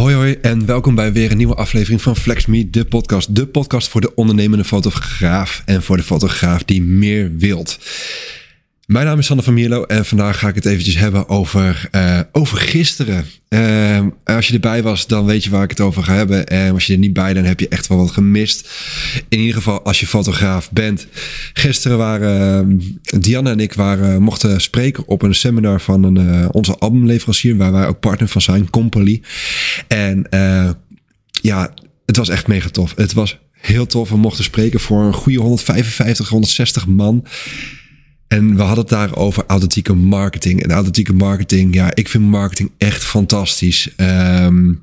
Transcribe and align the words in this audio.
Hoi 0.00 0.14
hoi 0.14 0.38
en 0.40 0.66
welkom 0.66 0.94
bij 0.94 1.12
weer 1.12 1.30
een 1.30 1.36
nieuwe 1.36 1.54
aflevering 1.54 2.02
van 2.02 2.16
FlexMe, 2.16 2.70
de 2.70 2.84
podcast. 2.84 3.34
De 3.34 3.46
podcast 3.46 3.88
voor 3.88 4.00
de 4.00 4.14
ondernemende 4.14 4.64
fotograaf 4.64 5.62
en 5.64 5.82
voor 5.82 5.96
de 5.96 6.02
fotograaf 6.02 6.62
die 6.62 6.82
meer 6.82 7.30
wilt. 7.36 7.78
Mijn 8.90 9.06
naam 9.06 9.18
is 9.18 9.26
Sander 9.26 9.44
van 9.44 9.54
Mierlo 9.54 9.84
en 9.84 10.04
vandaag 10.04 10.38
ga 10.38 10.48
ik 10.48 10.54
het 10.54 10.66
eventjes 10.66 10.96
hebben 10.96 11.28
over, 11.28 11.88
uh, 11.92 12.20
over 12.32 12.58
gisteren. 12.58 13.24
Uh, 13.48 14.06
als 14.24 14.48
je 14.48 14.54
erbij 14.54 14.82
was, 14.82 15.06
dan 15.06 15.24
weet 15.24 15.44
je 15.44 15.50
waar 15.50 15.62
ik 15.62 15.70
het 15.70 15.80
over 15.80 16.02
ga 16.02 16.14
hebben. 16.14 16.46
En 16.46 16.72
als 16.72 16.86
je 16.86 16.92
er 16.92 16.98
niet 16.98 17.12
bij, 17.12 17.34
dan 17.34 17.44
heb 17.44 17.60
je 17.60 17.68
echt 17.68 17.86
wel 17.86 17.98
wat 17.98 18.10
gemist. 18.10 18.70
In 19.28 19.38
ieder 19.38 19.54
geval, 19.54 19.82
als 19.82 20.00
je 20.00 20.06
fotograaf 20.06 20.70
bent. 20.70 21.06
Gisteren 21.52 21.98
waren 21.98 22.70
uh, 22.70 23.20
Diana 23.20 23.50
en 23.50 23.60
ik 23.60 23.72
waren, 23.72 24.22
mochten 24.22 24.60
spreken 24.60 25.08
op 25.08 25.22
een 25.22 25.34
seminar 25.34 25.80
van 25.80 26.02
een, 26.02 26.50
onze 26.52 26.76
albumleverancier, 26.78 27.56
waar 27.56 27.72
wij 27.72 27.86
ook 27.86 28.00
partner 28.00 28.28
van 28.28 28.42
zijn, 28.42 28.70
Company. 28.70 29.22
En 29.88 30.26
ja, 31.30 31.74
het 32.06 32.16
was 32.16 32.28
echt 32.28 32.46
mega 32.46 32.68
tof. 32.68 32.92
Het 32.96 33.12
was 33.12 33.38
heel 33.52 33.86
tof. 33.86 34.08
We 34.08 34.16
mochten 34.16 34.44
spreken 34.44 34.80
voor 34.80 35.02
een 35.02 35.14
goede 35.14 35.38
155, 35.38 36.28
160 36.28 36.86
man. 36.86 37.24
En 38.30 38.56
we 38.56 38.62
hadden 38.62 38.78
het 38.78 38.88
daar 38.88 39.16
over 39.16 39.44
authentieke 39.46 39.94
marketing. 39.94 40.62
En 40.62 40.70
authentieke 40.70 41.12
marketing, 41.12 41.74
ja, 41.74 41.94
ik 41.94 42.08
vind 42.08 42.24
marketing 42.24 42.70
echt 42.78 43.04
fantastisch. 43.04 43.88
Um, 43.96 44.82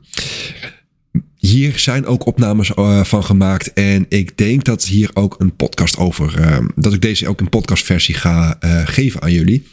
hier 1.38 1.80
zijn 1.80 2.06
ook 2.06 2.26
opnames 2.26 2.72
uh, 2.76 3.04
van 3.04 3.24
gemaakt. 3.24 3.74
En 3.74 4.06
ik 4.10 4.38
denk 4.38 4.64
dat 4.64 4.86
hier 4.86 5.10
ook 5.14 5.36
een 5.38 5.56
podcast 5.56 5.98
over. 5.98 6.40
Uh, 6.40 6.58
dat 6.76 6.94
ik 6.94 7.02
deze 7.02 7.28
ook 7.28 7.40
een 7.40 7.50
podcastversie 7.50 8.16
ga 8.16 8.58
uh, 8.60 8.82
geven 8.88 9.22
aan 9.22 9.34
jullie. 9.34 9.68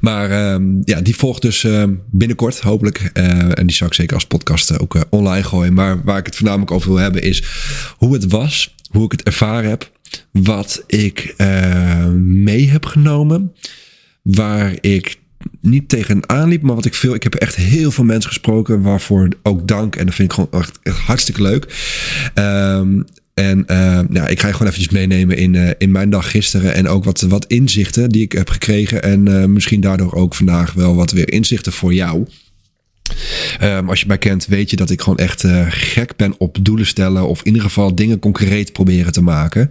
Maar 0.00 0.30
ehm, 0.30 0.64
ja, 0.84 1.00
die 1.00 1.16
volgt 1.16 1.42
dus 1.42 1.64
ehm, 1.64 1.94
binnenkort, 2.10 2.60
hopelijk. 2.60 2.98
en 2.98 3.66
die 3.66 3.76
zal 3.76 3.86
ik 3.86 3.94
zeker 3.94 4.14
als 4.14 4.26
podcast 4.26 4.78
ook 4.78 5.06
online 5.10 5.44
gooien. 5.44 5.74
Maar 5.74 6.04
waar 6.04 6.18
ik 6.18 6.26
het 6.26 6.36
voornamelijk 6.36 6.70
over 6.70 6.88
wil 6.88 6.98
hebben 6.98 7.22
is 7.22 7.44
hoe 7.96 8.12
het 8.12 8.26
was, 8.26 8.74
hoe 8.90 9.04
ik 9.04 9.12
het 9.12 9.22
ervaren 9.22 9.70
heb 9.70 9.90
wat 10.32 10.84
ik 10.86 11.34
uh, 11.38 12.06
mee 12.16 12.68
heb 12.68 12.86
genomen. 12.86 13.52
Waar 14.22 14.74
ik 14.80 15.18
niet 15.60 15.88
tegenaan 15.88 16.48
liep, 16.48 16.62
maar 16.62 16.74
wat 16.74 16.84
ik 16.84 16.94
veel. 16.94 17.14
Ik 17.14 17.22
heb 17.22 17.34
echt 17.34 17.56
heel 17.56 17.90
veel 17.90 18.04
mensen 18.04 18.30
gesproken, 18.30 18.82
waarvoor 18.82 19.28
ook 19.42 19.68
dank. 19.68 19.96
En 19.96 20.06
dat 20.06 20.14
vind 20.14 20.32
ik 20.32 20.34
gewoon 20.34 20.62
echt, 20.62 20.78
hartstikke 21.06 21.42
leuk. 21.42 21.64
Um, 22.34 23.04
en 23.34 23.64
uh, 23.70 24.00
ja, 24.10 24.26
ik 24.26 24.40
ga 24.40 24.46
je 24.46 24.52
gewoon 24.52 24.68
eventjes 24.68 24.88
meenemen 24.92 25.36
in, 25.36 25.54
uh, 25.54 25.70
in 25.78 25.90
mijn 25.90 26.10
dag 26.10 26.30
gisteren. 26.30 26.74
En 26.74 26.88
ook 26.88 27.04
wat, 27.04 27.20
wat 27.20 27.46
inzichten 27.46 28.08
die 28.08 28.22
ik 28.22 28.32
heb 28.32 28.50
gekregen. 28.50 29.02
En 29.02 29.52
misschien 29.52 29.80
daardoor 29.80 30.12
ook 30.12 30.34
vandaag 30.34 30.72
wel 30.72 30.94
wat 30.94 31.10
weer 31.10 31.32
inzichten 31.32 31.72
voor 31.72 31.94
jou. 31.94 32.26
Um, 33.62 33.88
als 33.88 34.00
je 34.00 34.06
mij 34.06 34.18
kent, 34.18 34.46
weet 34.46 34.70
je 34.70 34.76
dat 34.76 34.90
ik 34.90 35.00
gewoon 35.00 35.18
echt 35.18 35.44
uh, 35.44 35.66
gek 35.68 36.16
ben 36.16 36.34
op 36.38 36.58
doelen 36.62 36.86
stellen. 36.86 37.28
Of 37.28 37.38
in 37.38 37.46
ieder 37.46 37.62
geval 37.62 37.94
dingen 37.94 38.18
concreet 38.18 38.72
proberen 38.72 39.12
te 39.12 39.22
maken. 39.22 39.70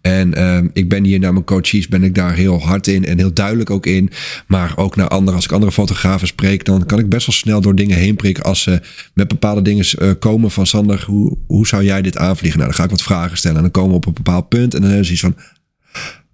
En 0.00 0.42
um, 0.42 0.70
ik 0.72 0.88
ben 0.88 1.04
hier 1.04 1.18
naar 1.18 1.32
mijn 1.32 1.44
coaches, 1.44 1.88
ben 1.88 2.04
ik 2.04 2.14
daar 2.14 2.34
heel 2.34 2.60
hard 2.60 2.86
in 2.86 3.04
en 3.04 3.18
heel 3.18 3.32
duidelijk 3.32 3.70
ook 3.70 3.86
in. 3.86 4.10
Maar 4.46 4.72
ook 4.76 4.96
naar 4.96 5.08
anderen, 5.08 5.34
als 5.34 5.44
ik 5.44 5.52
andere 5.52 5.72
fotografen 5.72 6.26
spreek, 6.26 6.64
dan 6.64 6.86
kan 6.86 6.98
ik 6.98 7.08
best 7.08 7.26
wel 7.26 7.34
snel 7.34 7.60
door 7.60 7.74
dingen 7.74 7.96
heen 7.96 8.16
prikken. 8.16 8.44
Als 8.44 8.62
ze 8.62 8.80
met 9.14 9.28
bepaalde 9.28 9.62
dingen 9.62 9.86
uh, 9.98 10.10
komen 10.18 10.50
van 10.50 10.66
Sander, 10.66 11.04
hoe, 11.06 11.36
hoe 11.46 11.66
zou 11.66 11.84
jij 11.84 12.02
dit 12.02 12.16
aanvliegen? 12.16 12.58
Nou, 12.58 12.70
dan 12.70 12.78
ga 12.78 12.84
ik 12.84 12.90
wat 12.90 13.02
vragen 13.02 13.36
stellen 13.36 13.56
en 13.56 13.62
dan 13.62 13.70
komen 13.70 13.90
we 13.90 13.96
op 13.96 14.06
een 14.06 14.12
bepaald 14.12 14.48
punt. 14.48 14.74
En 14.74 14.80
dan 14.80 14.90
is 14.90 15.10
iets 15.10 15.20
van, 15.20 15.36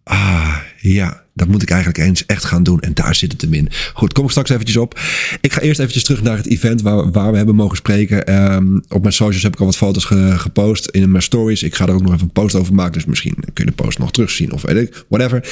ah 0.04 0.56
ja, 0.80 1.22
dat 1.40 1.48
moet 1.48 1.62
ik 1.62 1.70
eigenlijk 1.70 2.04
eens 2.04 2.26
echt 2.26 2.44
gaan 2.44 2.62
doen. 2.62 2.80
En 2.80 2.94
daar 2.94 3.14
zit 3.14 3.32
het 3.32 3.40
hem 3.40 3.54
in. 3.54 3.68
Goed, 3.94 4.12
kom 4.12 4.24
ik 4.24 4.30
straks 4.30 4.50
eventjes 4.50 4.76
op. 4.76 5.00
Ik 5.40 5.52
ga 5.52 5.60
eerst 5.60 5.78
eventjes 5.80 6.04
terug 6.04 6.22
naar 6.22 6.36
het 6.36 6.46
event 6.46 6.82
waar, 6.82 7.10
waar 7.10 7.30
we 7.30 7.36
hebben 7.36 7.54
mogen 7.54 7.76
spreken. 7.76 8.34
Um, 8.52 8.82
op 8.88 9.00
mijn 9.00 9.14
socials 9.14 9.42
heb 9.42 9.52
ik 9.52 9.60
al 9.60 9.66
wat 9.66 9.76
foto's 9.76 10.04
ge, 10.04 10.32
gepost 10.36 10.86
in 10.86 11.10
mijn 11.10 11.22
stories. 11.22 11.62
Ik 11.62 11.74
ga 11.74 11.86
er 11.86 11.94
ook 11.94 12.02
nog 12.02 12.12
even 12.12 12.24
een 12.24 12.32
post 12.32 12.54
over 12.54 12.74
maken. 12.74 12.92
Dus 12.92 13.04
misschien 13.04 13.34
kun 13.34 13.64
je 13.64 13.70
de 13.70 13.82
post 13.82 13.98
nog 13.98 14.12
terugzien 14.12 14.52
of 14.52 14.62
weet 14.62 14.76
ik. 14.76 15.04
Whatever. 15.08 15.48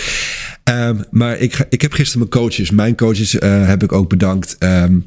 Um, 0.64 1.04
maar 1.10 1.38
ik, 1.38 1.66
ik 1.68 1.82
heb 1.82 1.92
gisteren 1.92 2.28
mijn 2.28 2.42
coaches, 2.42 2.70
mijn 2.70 2.96
coaches 2.96 3.34
uh, 3.34 3.66
heb 3.66 3.82
ik 3.82 3.92
ook 3.92 4.08
bedankt. 4.08 4.56
Um, 4.58 5.04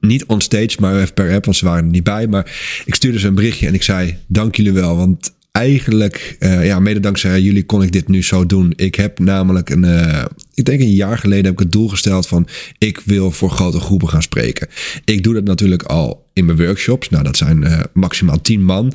niet 0.00 0.24
on 0.24 0.40
stage, 0.40 0.76
maar 0.80 1.00
even 1.00 1.14
per 1.14 1.34
app, 1.34 1.44
want 1.44 1.56
ze 1.56 1.64
waren 1.64 1.84
er 1.84 1.90
niet 1.90 2.04
bij. 2.04 2.26
Maar 2.26 2.52
ik 2.84 2.94
stuurde 2.94 3.18
ze 3.18 3.26
een 3.26 3.34
berichtje 3.34 3.66
en 3.66 3.74
ik 3.74 3.82
zei: 3.82 4.16
Dank 4.26 4.56
jullie 4.56 4.72
wel. 4.72 4.96
Want 4.96 5.32
eigenlijk, 5.54 6.36
uh, 6.40 6.66
ja, 6.66 6.80
mede 6.80 7.00
dankzij 7.00 7.40
jullie 7.40 7.64
kon 7.64 7.82
ik 7.82 7.92
dit 7.92 8.08
nu 8.08 8.22
zo 8.22 8.46
doen. 8.46 8.72
Ik 8.76 8.94
heb 8.94 9.18
namelijk 9.18 9.70
een, 9.70 9.84
uh, 9.84 10.24
ik 10.54 10.64
denk 10.64 10.80
een 10.80 10.94
jaar 10.94 11.18
geleden 11.18 11.44
heb 11.44 11.52
ik 11.52 11.58
het 11.58 11.72
doel 11.72 11.88
gesteld 11.88 12.26
van 12.26 12.48
ik 12.78 13.00
wil 13.04 13.30
voor 13.30 13.50
grote 13.50 13.80
groepen 13.80 14.08
gaan 14.08 14.22
spreken. 14.22 14.68
Ik 15.04 15.22
doe 15.22 15.34
dat 15.34 15.44
natuurlijk 15.44 15.82
al 15.82 16.26
in 16.32 16.44
mijn 16.44 16.58
workshops. 16.58 17.08
Nou, 17.08 17.24
dat 17.24 17.36
zijn 17.36 17.62
uh, 17.62 17.80
maximaal 17.92 18.40
10 18.40 18.64
man. 18.64 18.92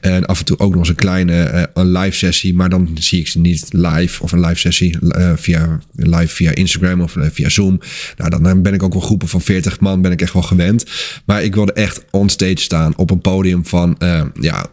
En 0.00 0.26
af 0.26 0.38
en 0.38 0.44
toe 0.44 0.58
ook 0.58 0.70
nog 0.70 0.78
eens 0.78 0.88
een 0.88 0.94
kleine 0.94 1.70
een 1.74 1.92
live 1.92 2.16
sessie, 2.16 2.54
maar 2.54 2.68
dan 2.68 2.90
zie 2.94 3.20
ik 3.20 3.28
ze 3.28 3.38
niet 3.38 3.66
live 3.70 4.22
of 4.22 4.32
een 4.32 4.40
live 4.40 4.58
sessie 4.58 4.98
via 5.36 5.80
live 5.92 6.34
via 6.34 6.54
Instagram 6.54 7.00
of 7.00 7.16
via 7.18 7.48
Zoom. 7.48 7.80
Nou, 8.16 8.42
dan 8.42 8.62
ben 8.62 8.74
ik 8.74 8.82
ook 8.82 8.92
wel 8.92 9.02
groepen 9.02 9.28
van 9.28 9.40
40 9.40 9.80
man, 9.80 10.02
ben 10.02 10.12
ik 10.12 10.22
echt 10.22 10.32
wel 10.32 10.42
gewend. 10.42 10.84
Maar 11.26 11.44
ik 11.44 11.54
wilde 11.54 11.72
echt 11.72 12.04
on 12.10 12.28
stage 12.28 12.58
staan 12.60 12.96
op 12.96 13.10
een 13.10 13.20
podium 13.20 13.66
van 13.66 13.96
ja 14.40 14.70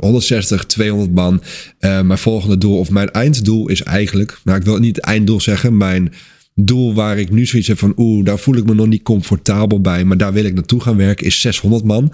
160, 0.00 0.64
200 0.64 1.14
man. 1.14 1.42
Uh, 1.80 2.00
mijn 2.00 2.18
volgende 2.18 2.58
doel, 2.58 2.78
of 2.78 2.90
mijn 2.90 3.10
einddoel 3.10 3.68
is 3.68 3.82
eigenlijk, 3.82 4.40
nou 4.44 4.58
ik 4.58 4.64
wil 4.64 4.78
niet 4.78 4.98
einddoel 4.98 5.40
zeggen, 5.40 5.76
mijn 5.76 6.12
doel 6.54 6.94
waar 6.94 7.18
ik 7.18 7.30
nu 7.30 7.46
zoiets 7.46 7.68
heb 7.68 7.78
van, 7.78 7.92
oeh, 7.96 8.24
daar 8.24 8.38
voel 8.38 8.56
ik 8.56 8.64
me 8.64 8.74
nog 8.74 8.86
niet 8.86 9.02
comfortabel 9.02 9.80
bij, 9.80 10.04
maar 10.04 10.16
daar 10.16 10.32
wil 10.32 10.44
ik 10.44 10.54
naartoe 10.54 10.80
gaan 10.80 10.96
werken, 10.96 11.26
is 11.26 11.40
600 11.40 11.84
man. 11.84 12.12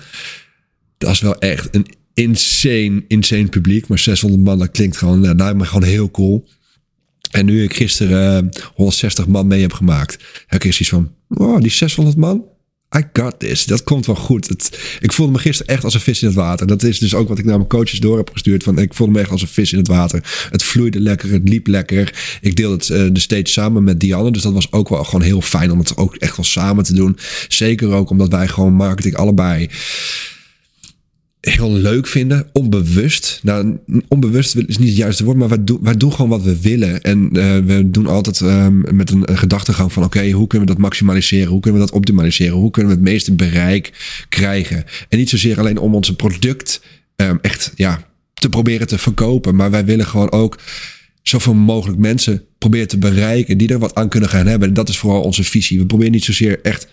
Dat 0.98 1.10
is 1.10 1.20
wel 1.20 1.38
echt 1.38 1.74
een 1.74 1.86
insane, 2.14 3.04
insane 3.08 3.46
publiek, 3.46 3.88
maar 3.88 3.98
600 3.98 4.42
man, 4.42 4.58
dat 4.58 4.70
klinkt 4.70 4.96
gewoon, 4.96 5.20
nou, 5.20 5.36
lijkt 5.36 5.56
me 5.56 5.64
gewoon 5.64 5.88
heel 5.88 6.10
cool. 6.10 6.48
En 7.30 7.44
nu 7.44 7.62
ik 7.62 7.74
gisteren 7.76 8.44
uh, 8.44 8.62
160 8.74 9.26
man 9.26 9.46
mee 9.46 9.60
heb 9.60 9.72
gemaakt, 9.72 10.24
heb 10.46 10.64
ik 10.64 10.78
iets 10.78 10.88
van, 10.88 11.12
oh, 11.28 11.60
die 11.60 11.70
600 11.70 12.16
man, 12.16 12.44
I 12.96 13.02
got 13.12 13.38
this. 13.38 13.64
Dat 13.64 13.84
komt 13.84 14.06
wel 14.06 14.14
goed. 14.14 14.48
Het, 14.48 14.78
ik 15.00 15.12
voelde 15.12 15.32
me 15.32 15.38
gisteren 15.38 15.74
echt 15.74 15.84
als 15.84 15.94
een 15.94 16.00
vis 16.00 16.22
in 16.22 16.28
het 16.28 16.36
water. 16.36 16.66
Dat 16.66 16.82
is 16.82 16.98
dus 16.98 17.14
ook 17.14 17.28
wat 17.28 17.38
ik 17.38 17.44
naar 17.44 17.56
mijn 17.56 17.68
coaches 17.68 18.00
door 18.00 18.16
heb 18.16 18.30
gestuurd. 18.32 18.62
Van, 18.62 18.78
ik 18.78 18.94
voelde 18.94 19.12
me 19.12 19.20
echt 19.20 19.30
als 19.30 19.42
een 19.42 19.48
vis 19.48 19.72
in 19.72 19.78
het 19.78 19.88
water. 19.88 20.48
Het 20.50 20.62
vloeide 20.62 21.00
lekker, 21.00 21.30
het 21.30 21.48
liep 21.48 21.66
lekker. 21.66 22.38
Ik 22.40 22.56
deelde 22.56 22.74
het 22.74 22.88
uh, 22.88 23.12
de 23.12 23.20
steeds 23.20 23.52
samen 23.52 23.84
met 23.84 24.00
Dianne. 24.00 24.30
Dus 24.30 24.42
dat 24.42 24.52
was 24.52 24.72
ook 24.72 24.88
wel 24.88 25.04
gewoon 25.04 25.22
heel 25.22 25.40
fijn 25.40 25.70
om 25.70 25.78
het 25.78 25.96
ook 25.96 26.16
echt 26.16 26.36
wel 26.36 26.44
samen 26.44 26.84
te 26.84 26.94
doen. 26.94 27.18
Zeker 27.48 27.92
ook 27.92 28.10
omdat 28.10 28.28
wij 28.28 28.48
gewoon 28.48 28.72
marketing 28.72 29.16
allebei 29.16 29.68
heel 31.50 31.72
leuk 31.72 32.06
vinden, 32.06 32.46
onbewust. 32.52 33.40
Nou, 33.42 33.78
onbewust 34.08 34.56
is 34.56 34.78
niet 34.78 34.88
het 34.88 34.96
juiste 34.96 35.24
woord, 35.24 35.36
maar 35.36 35.48
wij, 35.48 35.64
doen 35.64 35.94
doen 35.98 36.12
gewoon 36.12 36.30
wat 36.30 36.42
we 36.42 36.60
willen. 36.60 37.02
En 37.02 37.28
uh, 37.32 37.56
we 37.58 37.90
doen 37.90 38.06
altijd 38.06 38.40
uh, 38.40 38.66
met 38.68 39.10
een, 39.10 39.36
gedachtegang 39.36 39.92
van: 39.92 40.04
oké, 40.04 40.30
hoe 40.30 40.46
kunnen 40.46 40.68
we 40.68 40.74
dat 40.74 40.82
maximaliseren? 40.82 41.48
Hoe 41.48 41.60
kunnen 41.60 41.80
we 41.80 41.86
dat 41.86 41.96
optimaliseren? 41.96 42.56
Hoe 42.56 42.70
kunnen 42.70 42.92
we 42.92 42.98
het 42.98 43.08
meeste 43.08 43.34
bereik 43.34 43.92
krijgen? 44.28 44.84
En 45.08 45.18
niet 45.18 45.30
zozeer 45.30 45.58
alleen 45.58 45.78
om 45.78 45.94
onze 45.94 46.16
product 46.16 46.82
um, 47.16 47.38
echt 47.42 47.72
ja, 47.74 48.06
te 48.34 48.48
proberen 48.48 48.86
te 48.86 48.98
verkopen, 48.98 49.54
maar 49.54 49.70
wij 49.70 49.84
willen 49.84 50.06
gewoon 50.06 50.32
ook 50.32 50.58
zoveel 51.22 51.54
mogelijk 51.54 51.98
mensen 51.98 52.42
proberen 52.58 52.88
te 52.88 52.98
bereiken 52.98 53.58
die 53.58 53.68
er 53.68 53.78
wat 53.78 53.94
aan 53.94 54.08
kunnen 54.08 54.28
gaan 54.28 54.46
hebben. 54.46 54.68
En 54.68 54.74
dat 54.74 54.88
is 54.88 54.98
vooral 54.98 55.22
onze 55.22 55.44
visie. 55.44 55.78
We 55.78 55.86
proberen 55.86 56.12
niet 56.12 56.24
zozeer 56.24 56.60
echt 56.62 56.88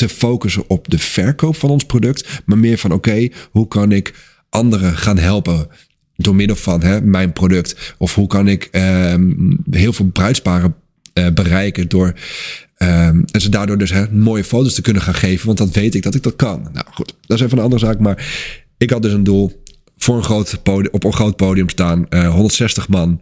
te 0.00 0.08
focussen 0.08 0.64
op 0.66 0.88
de 0.88 0.98
verkoop 0.98 1.56
van 1.56 1.70
ons 1.70 1.84
product, 1.84 2.42
maar 2.44 2.58
meer 2.58 2.78
van 2.78 2.92
oké, 2.92 3.28
hoe 3.50 3.68
kan 3.68 3.92
ik 3.92 4.14
anderen 4.48 4.96
gaan 4.96 5.18
helpen 5.18 5.68
door 6.16 6.34
middel 6.34 6.56
van 6.56 6.82
hè, 6.82 7.00
mijn 7.00 7.32
product? 7.32 7.94
Of 7.98 8.14
hoe 8.14 8.26
kan 8.26 8.48
ik 8.48 8.68
um, 8.72 9.58
heel 9.70 9.92
veel 9.92 10.06
bruidsparen 10.06 10.74
uh, 11.14 11.28
bereiken 11.34 11.88
door 11.88 12.06
um, 12.06 13.24
en 13.30 13.40
ze 13.40 13.48
daardoor 13.48 13.78
dus 13.78 13.90
hè, 13.90 14.10
mooie 14.10 14.44
foto's 14.44 14.74
te 14.74 14.82
kunnen 14.82 15.02
gaan 15.02 15.14
geven, 15.14 15.46
want 15.46 15.58
dat 15.58 15.70
weet 15.70 15.94
ik 15.94 16.02
dat 16.02 16.14
ik 16.14 16.22
dat 16.22 16.36
kan. 16.36 16.68
Nou 16.72 16.86
goed, 16.90 17.14
dat 17.26 17.38
is 17.38 17.44
even 17.44 17.58
een 17.58 17.64
andere 17.64 17.86
zaak, 17.86 17.98
maar 17.98 18.26
ik 18.78 18.90
had 18.90 19.02
dus 19.02 19.12
een 19.12 19.24
doel 19.24 19.62
voor 19.96 20.16
een 20.16 20.24
groot 20.24 20.62
podium, 20.62 20.92
op 20.92 21.04
een 21.04 21.12
groot 21.12 21.36
podium 21.36 21.68
staan, 21.68 22.06
uh, 22.10 22.28
160 22.28 22.88
man. 22.88 23.20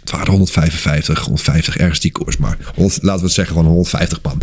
Het 0.00 0.10
waren 0.10 0.30
155, 0.30 1.20
150 1.20 1.76
ergens 1.76 2.00
die 2.00 2.12
koers, 2.12 2.36
maar 2.36 2.58
100, 2.74 3.02
laten 3.02 3.20
we 3.20 3.26
het 3.26 3.34
zeggen 3.34 3.54
gewoon 3.54 3.70
150 3.70 4.22
man. 4.22 4.42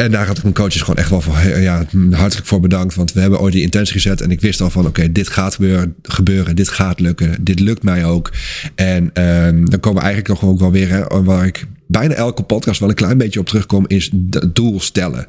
En 0.00 0.10
daar 0.10 0.26
had 0.26 0.36
ik 0.36 0.42
mijn 0.42 0.54
coaches 0.54 0.80
gewoon 0.80 0.96
echt 0.96 1.10
wel 1.10 1.20
voor, 1.20 1.58
ja, 1.58 1.86
hartelijk 2.10 2.46
voor 2.46 2.60
bedankt. 2.60 2.94
Want 2.94 3.12
we 3.12 3.20
hebben 3.20 3.40
ooit 3.40 3.52
die 3.52 3.62
intentie 3.62 3.92
gezet. 3.92 4.20
En 4.20 4.30
ik 4.30 4.40
wist 4.40 4.60
al 4.60 4.70
van, 4.70 4.86
oké, 4.86 5.12
dit 5.12 5.28
gaat 5.28 5.58
gebeuren. 6.02 6.56
Dit 6.56 6.68
gaat 6.68 7.00
lukken. 7.00 7.44
Dit 7.44 7.60
lukt 7.60 7.82
mij 7.82 8.04
ook. 8.04 8.32
En 8.74 9.02
um, 9.04 9.70
dan 9.70 9.80
komen 9.80 10.02
we 10.02 10.08
eigenlijk 10.08 10.28
nog 10.40 10.50
ook 10.50 10.58
wel 10.60 10.70
weer, 10.70 10.88
hè, 10.88 11.22
waar 11.22 11.46
ik 11.46 11.66
bijna 11.86 12.14
elke 12.14 12.42
podcast 12.42 12.80
wel 12.80 12.88
een 12.88 12.94
klein 12.94 13.18
beetje 13.18 13.40
op 13.40 13.46
terugkom, 13.46 13.84
is 13.86 14.10
het 14.30 14.54
doel 14.54 14.80
stellen. 14.80 15.26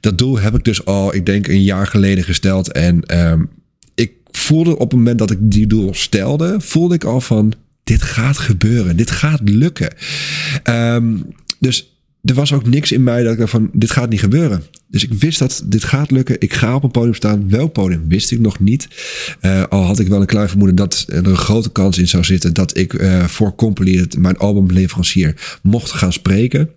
Dat 0.00 0.18
doel 0.18 0.38
heb 0.38 0.54
ik 0.54 0.64
dus 0.64 0.84
al, 0.84 1.14
ik 1.14 1.26
denk, 1.26 1.48
een 1.48 1.62
jaar 1.62 1.86
geleden 1.86 2.24
gesteld. 2.24 2.72
En 2.72 3.18
um, 3.18 3.48
ik 3.94 4.12
voelde 4.30 4.78
op 4.78 4.90
het 4.90 4.98
moment 4.98 5.18
dat 5.18 5.30
ik 5.30 5.38
die 5.40 5.66
doel 5.66 5.94
stelde, 5.94 6.56
voelde 6.58 6.94
ik 6.94 7.04
al 7.04 7.20
van, 7.20 7.52
dit 7.84 8.02
gaat 8.02 8.38
gebeuren. 8.38 8.96
Dit 8.96 9.10
gaat 9.10 9.40
lukken. 9.44 9.92
Um, 10.64 11.26
dus 11.58 11.93
er 12.24 12.34
was 12.34 12.52
ook 12.52 12.66
niks 12.66 12.92
in 12.92 13.02
mij 13.02 13.22
dat 13.22 13.32
ik 13.32 13.38
dacht 13.38 13.50
van, 13.50 13.70
dit 13.72 13.90
gaat 13.90 14.08
niet 14.10 14.20
gebeuren. 14.20 14.62
Dus 14.88 15.04
ik 15.04 15.12
wist 15.12 15.38
dat 15.38 15.62
dit 15.66 15.84
gaat 15.84 16.10
lukken. 16.10 16.40
Ik 16.40 16.52
ga 16.52 16.74
op 16.74 16.82
een 16.82 16.90
podium 16.90 17.14
staan. 17.14 17.50
Welk 17.50 17.72
podium 17.72 18.08
wist 18.08 18.30
ik 18.30 18.40
nog 18.40 18.60
niet. 18.60 18.88
Uh, 19.40 19.62
al 19.68 19.82
had 19.82 19.98
ik 19.98 20.08
wel 20.08 20.20
een 20.20 20.26
klein 20.26 20.48
vermoeden 20.48 20.76
dat 20.76 21.04
er 21.08 21.26
een 21.26 21.36
grote 21.36 21.72
kans 21.72 21.98
in 21.98 22.08
zou 22.08 22.24
zitten 22.24 22.54
dat 22.54 22.76
ik 22.76 22.92
uh, 22.92 23.24
voor 23.24 23.54
Complete, 23.54 24.20
mijn 24.20 24.36
albumleverancier, 24.36 25.58
mocht 25.62 25.90
gaan 25.90 26.12
spreken. 26.12 26.70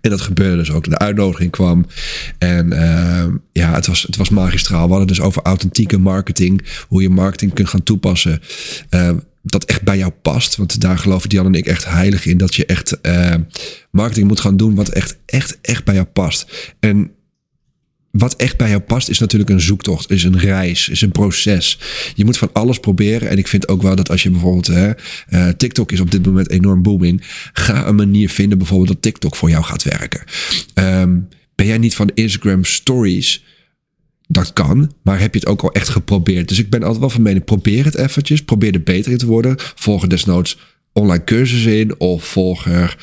En 0.00 0.10
dat 0.10 0.20
gebeurde 0.20 0.56
dus 0.56 0.70
ook. 0.70 0.90
De 0.90 0.98
uitnodiging 0.98 1.50
kwam. 1.50 1.86
En 2.38 2.72
uh, 2.72 3.24
ja, 3.52 3.74
het 3.74 3.86
was, 3.86 4.02
het 4.02 4.16
was 4.16 4.28
magistraal. 4.28 4.84
We 4.84 4.90
hadden 4.90 5.06
dus 5.06 5.20
over 5.20 5.42
authentieke 5.42 5.98
marketing. 5.98 6.62
Hoe 6.88 7.02
je 7.02 7.08
marketing 7.08 7.52
kunt 7.54 7.68
gaan 7.68 7.82
toepassen. 7.82 8.40
Dat 9.48 9.64
echt 9.64 9.82
bij 9.82 9.98
jou 9.98 10.12
past. 10.22 10.56
Want 10.56 10.80
daar 10.80 10.98
geloven 10.98 11.30
Jan 11.30 11.46
en 11.46 11.54
ik 11.54 11.66
echt 11.66 11.84
heilig 11.84 12.26
in. 12.26 12.38
Dat 12.38 12.54
je 12.54 12.66
echt 12.66 12.98
uh, 13.02 13.34
marketing 13.90 14.28
moet 14.28 14.40
gaan 14.40 14.56
doen 14.56 14.74
wat 14.74 14.88
echt, 14.88 15.16
echt, 15.26 15.58
echt 15.60 15.84
bij 15.84 15.94
jou 15.94 16.06
past. 16.06 16.74
En 16.80 17.10
wat 18.10 18.36
echt 18.36 18.56
bij 18.56 18.68
jou 18.68 18.80
past, 18.80 19.08
is 19.08 19.18
natuurlijk 19.18 19.50
een 19.50 19.60
zoektocht, 19.60 20.10
is 20.10 20.24
een 20.24 20.38
reis, 20.38 20.88
is 20.88 21.00
een 21.00 21.12
proces. 21.12 21.78
Je 22.14 22.24
moet 22.24 22.38
van 22.38 22.50
alles 22.52 22.78
proberen. 22.78 23.28
En 23.28 23.38
ik 23.38 23.48
vind 23.48 23.68
ook 23.68 23.82
wel 23.82 23.96
dat 23.96 24.10
als 24.10 24.22
je 24.22 24.30
bijvoorbeeld, 24.30 24.66
hè, 24.66 24.90
uh, 25.30 25.48
TikTok 25.48 25.92
is 25.92 26.00
op 26.00 26.10
dit 26.10 26.26
moment 26.26 26.50
enorm 26.50 26.82
booming. 26.82 27.22
Ga 27.52 27.86
een 27.86 27.94
manier 27.94 28.30
vinden, 28.30 28.58
bijvoorbeeld 28.58 28.88
dat 28.88 29.02
TikTok 29.02 29.36
voor 29.36 29.50
jou 29.50 29.64
gaat 29.64 29.82
werken. 29.82 30.24
Um, 30.74 31.28
ben 31.54 31.66
jij 31.66 31.78
niet 31.78 31.94
van 31.94 32.10
Instagram 32.14 32.64
stories? 32.64 33.44
Dat 34.26 34.52
kan, 34.52 34.92
maar 35.02 35.20
heb 35.20 35.34
je 35.34 35.40
het 35.40 35.48
ook 35.48 35.62
al 35.62 35.72
echt 35.72 35.88
geprobeerd? 35.88 36.48
Dus 36.48 36.58
ik 36.58 36.70
ben 36.70 36.82
altijd 36.82 37.00
wel 37.00 37.10
van 37.10 37.22
mening, 37.22 37.44
probeer 37.44 37.84
het 37.84 37.94
eventjes. 37.94 38.44
Probeer 38.44 38.74
er 38.74 38.82
beter 38.82 39.12
in 39.12 39.18
te 39.18 39.26
worden. 39.26 39.54
Volg 39.58 40.06
desnoods 40.06 40.58
online 40.96 41.24
cursussen 41.24 41.78
in 41.78 42.00
of 42.00 42.24
volg 42.24 42.66
er 42.66 42.96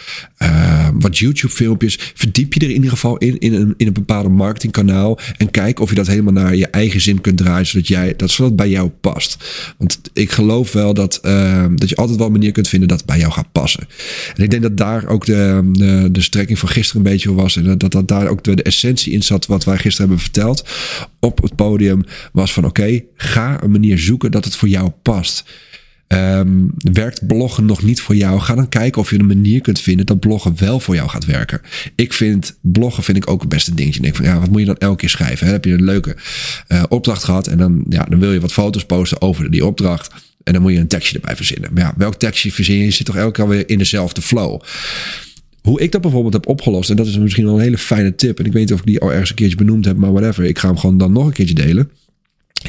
uh, 0.43 0.87
wat 0.99 1.17
YouTube 1.17 1.53
filmpjes. 1.53 1.99
Verdiep 2.13 2.53
je 2.53 2.59
er 2.59 2.69
in 2.69 2.75
ieder 2.75 2.89
geval 2.89 3.17
in, 3.17 3.39
in 3.39 3.53
een, 3.53 3.73
in 3.77 3.87
een 3.87 3.93
bepaalde 3.93 4.29
marketingkanaal. 4.29 5.19
En 5.37 5.51
kijk 5.51 5.79
of 5.79 5.89
je 5.89 5.95
dat 5.95 6.07
helemaal 6.07 6.33
naar 6.33 6.55
je 6.55 6.67
eigen 6.67 7.01
zin 7.01 7.21
kunt 7.21 7.37
draaien. 7.37 7.65
Zodat, 7.65 7.87
jij, 7.87 8.13
dat, 8.17 8.31
zodat 8.31 8.55
bij 8.55 8.69
jou 8.69 8.89
past. 8.89 9.37
Want 9.77 10.01
ik 10.13 10.31
geloof 10.31 10.71
wel 10.71 10.93
dat, 10.93 11.19
uh, 11.23 11.65
dat 11.75 11.89
je 11.89 11.95
altijd 11.95 12.17
wel 12.17 12.27
een 12.27 12.33
manier 12.33 12.51
kunt 12.51 12.67
vinden 12.67 12.87
dat 12.87 12.97
het 12.97 13.07
bij 13.07 13.17
jou 13.17 13.31
gaat 13.31 13.51
passen. 13.51 13.87
En 14.35 14.43
ik 14.43 14.49
denk 14.49 14.61
dat 14.61 14.77
daar 14.77 15.07
ook 15.07 15.25
de, 15.25 15.69
de, 16.11 16.21
strekking 16.21 16.59
van 16.59 16.69
gisteren 16.69 17.05
een 17.05 17.11
beetje 17.11 17.33
was. 17.33 17.55
En 17.55 17.77
dat, 17.77 17.91
dat 17.91 18.07
daar 18.07 18.27
ook 18.27 18.43
de, 18.43 18.63
essentie 18.63 19.13
in 19.13 19.23
zat 19.23 19.45
wat 19.45 19.63
wij 19.63 19.77
gisteren 19.77 20.07
hebben 20.07 20.25
verteld. 20.25 20.65
Op 21.19 21.41
het 21.41 21.55
podium 21.55 22.03
was 22.31 22.53
van 22.53 22.65
oké, 22.65 23.01
ga 23.15 23.63
een 23.63 23.71
manier 23.71 23.99
zoeken 23.99 24.31
dat 24.31 24.45
het 24.45 24.55
voor 24.55 24.69
jou 24.69 24.91
past. 25.01 25.43
Um, 26.07 26.71
werkt 26.75 27.27
bloggen 27.27 27.65
nog 27.65 27.83
niet 27.83 28.01
voor 28.01 28.15
jou? 28.15 28.39
Ga 28.39 28.55
dan 28.55 28.69
kijken 28.69 29.01
of 29.01 29.09
je 29.09 29.19
een 29.19 29.25
manier 29.25 29.61
kunt 29.61 29.79
vinden 29.79 30.05
dat 30.05 30.19
bloggen 30.19 30.53
wel 30.59 30.79
voor 30.79 30.95
jou 30.95 31.09
gaat 31.09 31.25
werken. 31.25 31.61
Ik 31.95 32.13
vind 32.13 32.57
bloggen 32.61 33.03
vind 33.03 33.17
ik 33.17 33.29
ook 33.29 33.39
het 33.39 33.49
beste 33.49 33.73
dingetje. 33.73 33.97
Ik 33.97 34.03
denk 34.03 34.15
van 34.15 34.25
ja, 34.25 34.39
wat 34.39 34.49
moet 34.49 34.59
je 34.59 34.65
dan 34.65 34.77
elke 34.77 34.95
keer 34.95 35.09
schrijven? 35.09 35.47
Heb 35.47 35.65
je 35.65 35.73
een 35.73 35.83
leuke 35.83 36.15
uh, 36.67 36.83
opdracht 36.89 37.23
gehad 37.23 37.47
en 37.47 37.57
dan, 37.57 37.83
ja, 37.89 38.03
dan 38.03 38.19
wil 38.19 38.33
je 38.33 38.39
wat 38.39 38.53
foto's 38.53 38.85
posten 38.85 39.21
over 39.21 39.51
die 39.51 39.65
opdracht. 39.65 40.13
En 40.43 40.53
dan 40.53 40.61
moet 40.61 40.71
je 40.71 40.79
een 40.79 40.87
tekstje 40.87 41.15
erbij 41.15 41.35
verzinnen. 41.35 41.73
Maar 41.73 41.83
ja, 41.83 41.93
welk 41.97 42.15
tekstje 42.15 42.51
verzin 42.51 42.77
je? 42.77 42.83
Je 42.83 42.91
zit 42.91 43.05
toch 43.05 43.15
elke 43.15 43.31
keer 43.31 43.47
weer 43.47 43.69
in 43.69 43.77
dezelfde 43.77 44.21
flow. 44.21 44.61
Hoe 45.61 45.81
ik 45.81 45.91
dat 45.91 46.01
bijvoorbeeld 46.01 46.33
heb 46.33 46.47
opgelost, 46.47 46.89
en 46.89 46.95
dat 46.95 47.07
is 47.07 47.17
misschien 47.17 47.45
wel 47.45 47.55
een 47.55 47.61
hele 47.61 47.77
fijne 47.77 48.15
tip. 48.15 48.39
En 48.39 48.45
ik 48.45 48.51
weet 48.51 48.61
niet 48.61 48.73
of 48.73 48.79
ik 48.79 48.85
die 48.85 48.99
al 48.99 49.11
ergens 49.11 49.29
een 49.29 49.35
keertje 49.35 49.57
benoemd 49.57 49.85
heb, 49.85 49.97
maar 49.97 50.11
whatever. 50.11 50.43
Ik 50.43 50.59
ga 50.59 50.67
hem 50.67 50.77
gewoon 50.77 50.97
dan 50.97 51.11
nog 51.11 51.25
een 51.25 51.33
keertje 51.33 51.55
delen 51.55 51.89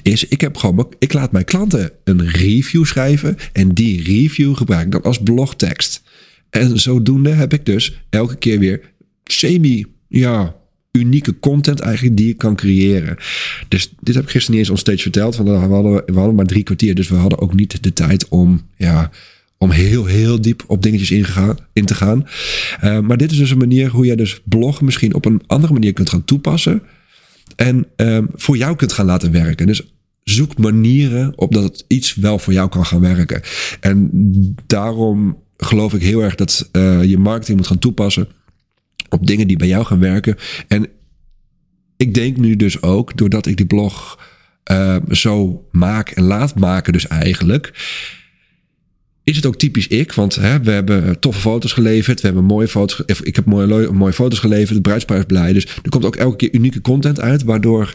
is 0.05 0.29
ik 0.29 0.41
heb 0.41 0.57
gewoon, 0.57 0.95
ik 0.99 1.13
laat 1.13 1.33
mijn 1.33 1.45
klanten 1.45 1.91
een 2.05 2.29
review 2.29 2.85
schrijven 2.85 3.37
en 3.53 3.69
die 3.69 4.03
review 4.03 4.57
gebruik 4.57 4.85
ik 4.85 4.93
dan 4.93 5.03
als 5.03 5.19
blogtekst. 5.19 6.03
En 6.51 6.81
zodoende 6.81 7.31
heb 7.31 7.53
ik 7.53 7.67
dus 7.67 8.01
elke 8.11 8.37
keer 8.37 8.59
weer 8.59 8.81
semi, 9.25 9.87
ja, 10.09 10.57
unieke 10.93 11.39
content 11.39 11.81
eigenlijk 11.81 12.17
die 12.17 12.29
ik 12.29 12.39
kan 12.39 12.57
creëren. 12.57 13.17
Dus 13.69 13.93
dit 14.01 14.15
heb 14.15 14.25
ik 14.25 14.31
gisteren 14.31 14.59
niet 14.59 14.69
eens 14.69 14.79
onstage 14.79 15.03
verteld, 15.03 15.37
want 15.37 15.49
we 15.49 15.55
hadden, 15.55 16.03
we 16.07 16.15
hadden 16.15 16.35
maar 16.35 16.47
drie 16.47 16.63
kwartier, 16.63 16.95
dus 16.95 17.09
we 17.09 17.17
hadden 17.17 17.39
ook 17.39 17.55
niet 17.55 17.83
de 17.83 17.93
tijd 17.93 18.29
om, 18.29 18.61
ja, 18.77 19.11
om 19.59 19.71
heel, 19.71 20.05
heel 20.05 20.41
diep 20.41 20.65
op 20.67 20.83
dingetjes 20.83 21.11
in 21.73 21.85
te 21.85 21.95
gaan. 21.95 22.27
Uh, 22.85 23.01
maar 23.01 23.17
dit 23.17 23.31
is 23.31 23.39
dus 23.39 23.51
een 23.51 23.59
manier 23.59 23.89
hoe 23.89 24.07
je 24.07 24.17
dus 24.17 24.41
bloggen 24.45 24.85
misschien 24.85 25.15
op 25.15 25.25
een 25.25 25.43
andere 25.47 25.73
manier 25.73 25.93
kunt 25.93 26.11
gaan 26.11 26.25
toepassen. 26.25 26.83
En 27.57 27.87
um, 27.97 28.29
voor 28.35 28.57
jou 28.57 28.77
kunt 28.77 28.93
gaan 28.93 29.07
laten 29.07 29.33
werken. 29.33 29.67
Dus 29.67 29.95
zoek 30.23 30.59
manieren 30.59 31.33
op 31.39 31.53
dat 31.53 31.63
het 31.63 31.85
iets 31.89 32.15
wel 32.15 32.39
voor 32.39 32.53
jou 32.53 32.69
kan 32.69 32.87
gaan 32.87 33.01
werken. 33.01 33.43
En 33.81 34.11
daarom 34.67 35.43
geloof 35.57 35.95
ik 35.95 36.03
heel 36.03 36.23
erg 36.23 36.35
dat 36.35 36.69
uh, 36.73 37.05
je 37.05 37.19
marketing 37.19 37.57
moet 37.57 37.67
gaan 37.67 37.79
toepassen 37.79 38.29
op 39.09 39.27
dingen 39.27 39.47
die 39.47 39.57
bij 39.57 39.69
jou 39.69 39.85
gaan 39.85 39.99
werken. 39.99 40.37
En 40.69 40.89
ik 41.97 42.15
denk 42.15 42.37
nu 42.37 42.57
dus 42.57 42.83
ook, 42.83 43.17
doordat 43.17 43.47
ik 43.47 43.57
die 43.57 43.67
blog 43.67 44.19
uh, 44.71 44.97
zo 45.11 45.65
maak 45.71 46.11
en 46.11 46.23
laat 46.23 46.59
maken, 46.59 46.93
dus 46.93 47.07
eigenlijk 47.07 47.73
is 49.25 49.37
het 49.37 49.47
ook 49.47 49.57
typisch 49.57 49.87
ik. 49.87 50.13
Want 50.13 50.35
hè, 50.35 50.61
we 50.61 50.71
hebben 50.71 51.19
toffe 51.19 51.41
foto's 51.41 51.73
geleverd. 51.73 52.21
We 52.21 52.27
hebben 52.27 52.45
mooie 52.45 52.69
foto's. 52.69 53.21
Ik 53.23 53.37
heb 53.37 53.45
mooie, 53.45 53.93
mooie 53.93 54.13
foto's 54.13 54.39
geleverd. 54.39 54.75
De 54.75 54.81
bruidspaar 54.81 55.19
is 55.19 55.25
blij. 55.25 55.53
Dus 55.53 55.67
er 55.67 55.89
komt 55.89 56.05
ook 56.05 56.17
elke 56.17 56.37
keer 56.37 56.53
unieke 56.53 56.81
content 56.81 57.21
uit. 57.21 57.43
Waardoor 57.43 57.95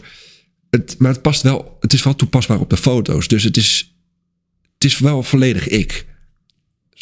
het. 0.70 0.94
Maar 0.98 1.12
het 1.12 1.22
past 1.22 1.42
wel. 1.42 1.76
Het 1.80 1.92
is 1.92 2.02
wel 2.02 2.14
toepasbaar 2.14 2.60
op 2.60 2.70
de 2.70 2.76
foto's. 2.76 3.28
Dus 3.28 3.42
het 3.42 3.56
is. 3.56 3.94
Het 4.74 4.84
is 4.84 4.98
wel 4.98 5.22
volledig 5.22 5.68
ik. 5.68 6.06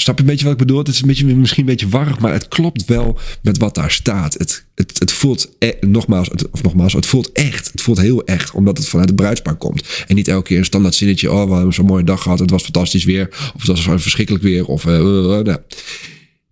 Snap 0.00 0.16
je 0.16 0.22
een 0.22 0.30
beetje 0.30 0.44
wat 0.44 0.52
ik 0.52 0.58
bedoel? 0.58 0.78
Het 0.78 0.88
is 0.88 1.00
een 1.00 1.06
beetje, 1.06 1.36
misschien 1.36 1.60
een 1.60 1.70
beetje 1.70 1.88
warrig, 1.88 2.18
maar 2.18 2.32
het 2.32 2.48
klopt 2.48 2.84
wel 2.84 3.18
met 3.42 3.58
wat 3.58 3.74
daar 3.74 3.90
staat. 3.90 4.34
Het, 4.34 4.66
het, 4.74 4.98
het 4.98 5.12
voelt, 5.12 5.56
e 5.58 5.72
nogmaals, 5.80 6.28
het, 6.28 6.50
of 6.50 6.62
nogmaals, 6.62 6.92
het 6.92 7.06
voelt 7.06 7.32
echt. 7.32 7.70
Het 7.72 7.82
voelt 7.82 8.00
heel 8.00 8.24
echt, 8.24 8.50
omdat 8.50 8.78
het 8.78 8.88
vanuit 8.88 9.08
het 9.08 9.16
bruidspaar 9.16 9.56
komt. 9.56 10.04
En 10.06 10.14
niet 10.14 10.28
elke 10.28 10.46
keer 10.46 10.58
een 10.58 10.64
standaard 10.64 10.94
zinnetje. 10.94 11.32
Oh, 11.32 11.48
we 11.48 11.54
hebben 11.54 11.74
zo'n 11.74 11.86
mooie 11.86 12.04
dag 12.04 12.22
gehad. 12.22 12.38
Het 12.38 12.50
was 12.50 12.62
fantastisch 12.62 13.04
weer. 13.04 13.28
Of 13.54 13.66
het 13.66 13.66
was 13.66 14.02
verschrikkelijk 14.02 14.44
weer. 14.44 14.66
Of, 14.66 14.84
uh, 14.84 14.98
uh, 14.98 15.40
uh, 15.44 15.54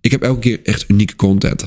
Ik 0.01 0.11
heb 0.11 0.23
elke 0.23 0.41
keer 0.41 0.61
echt 0.63 0.85
unieke 0.89 1.17
content. 1.17 1.67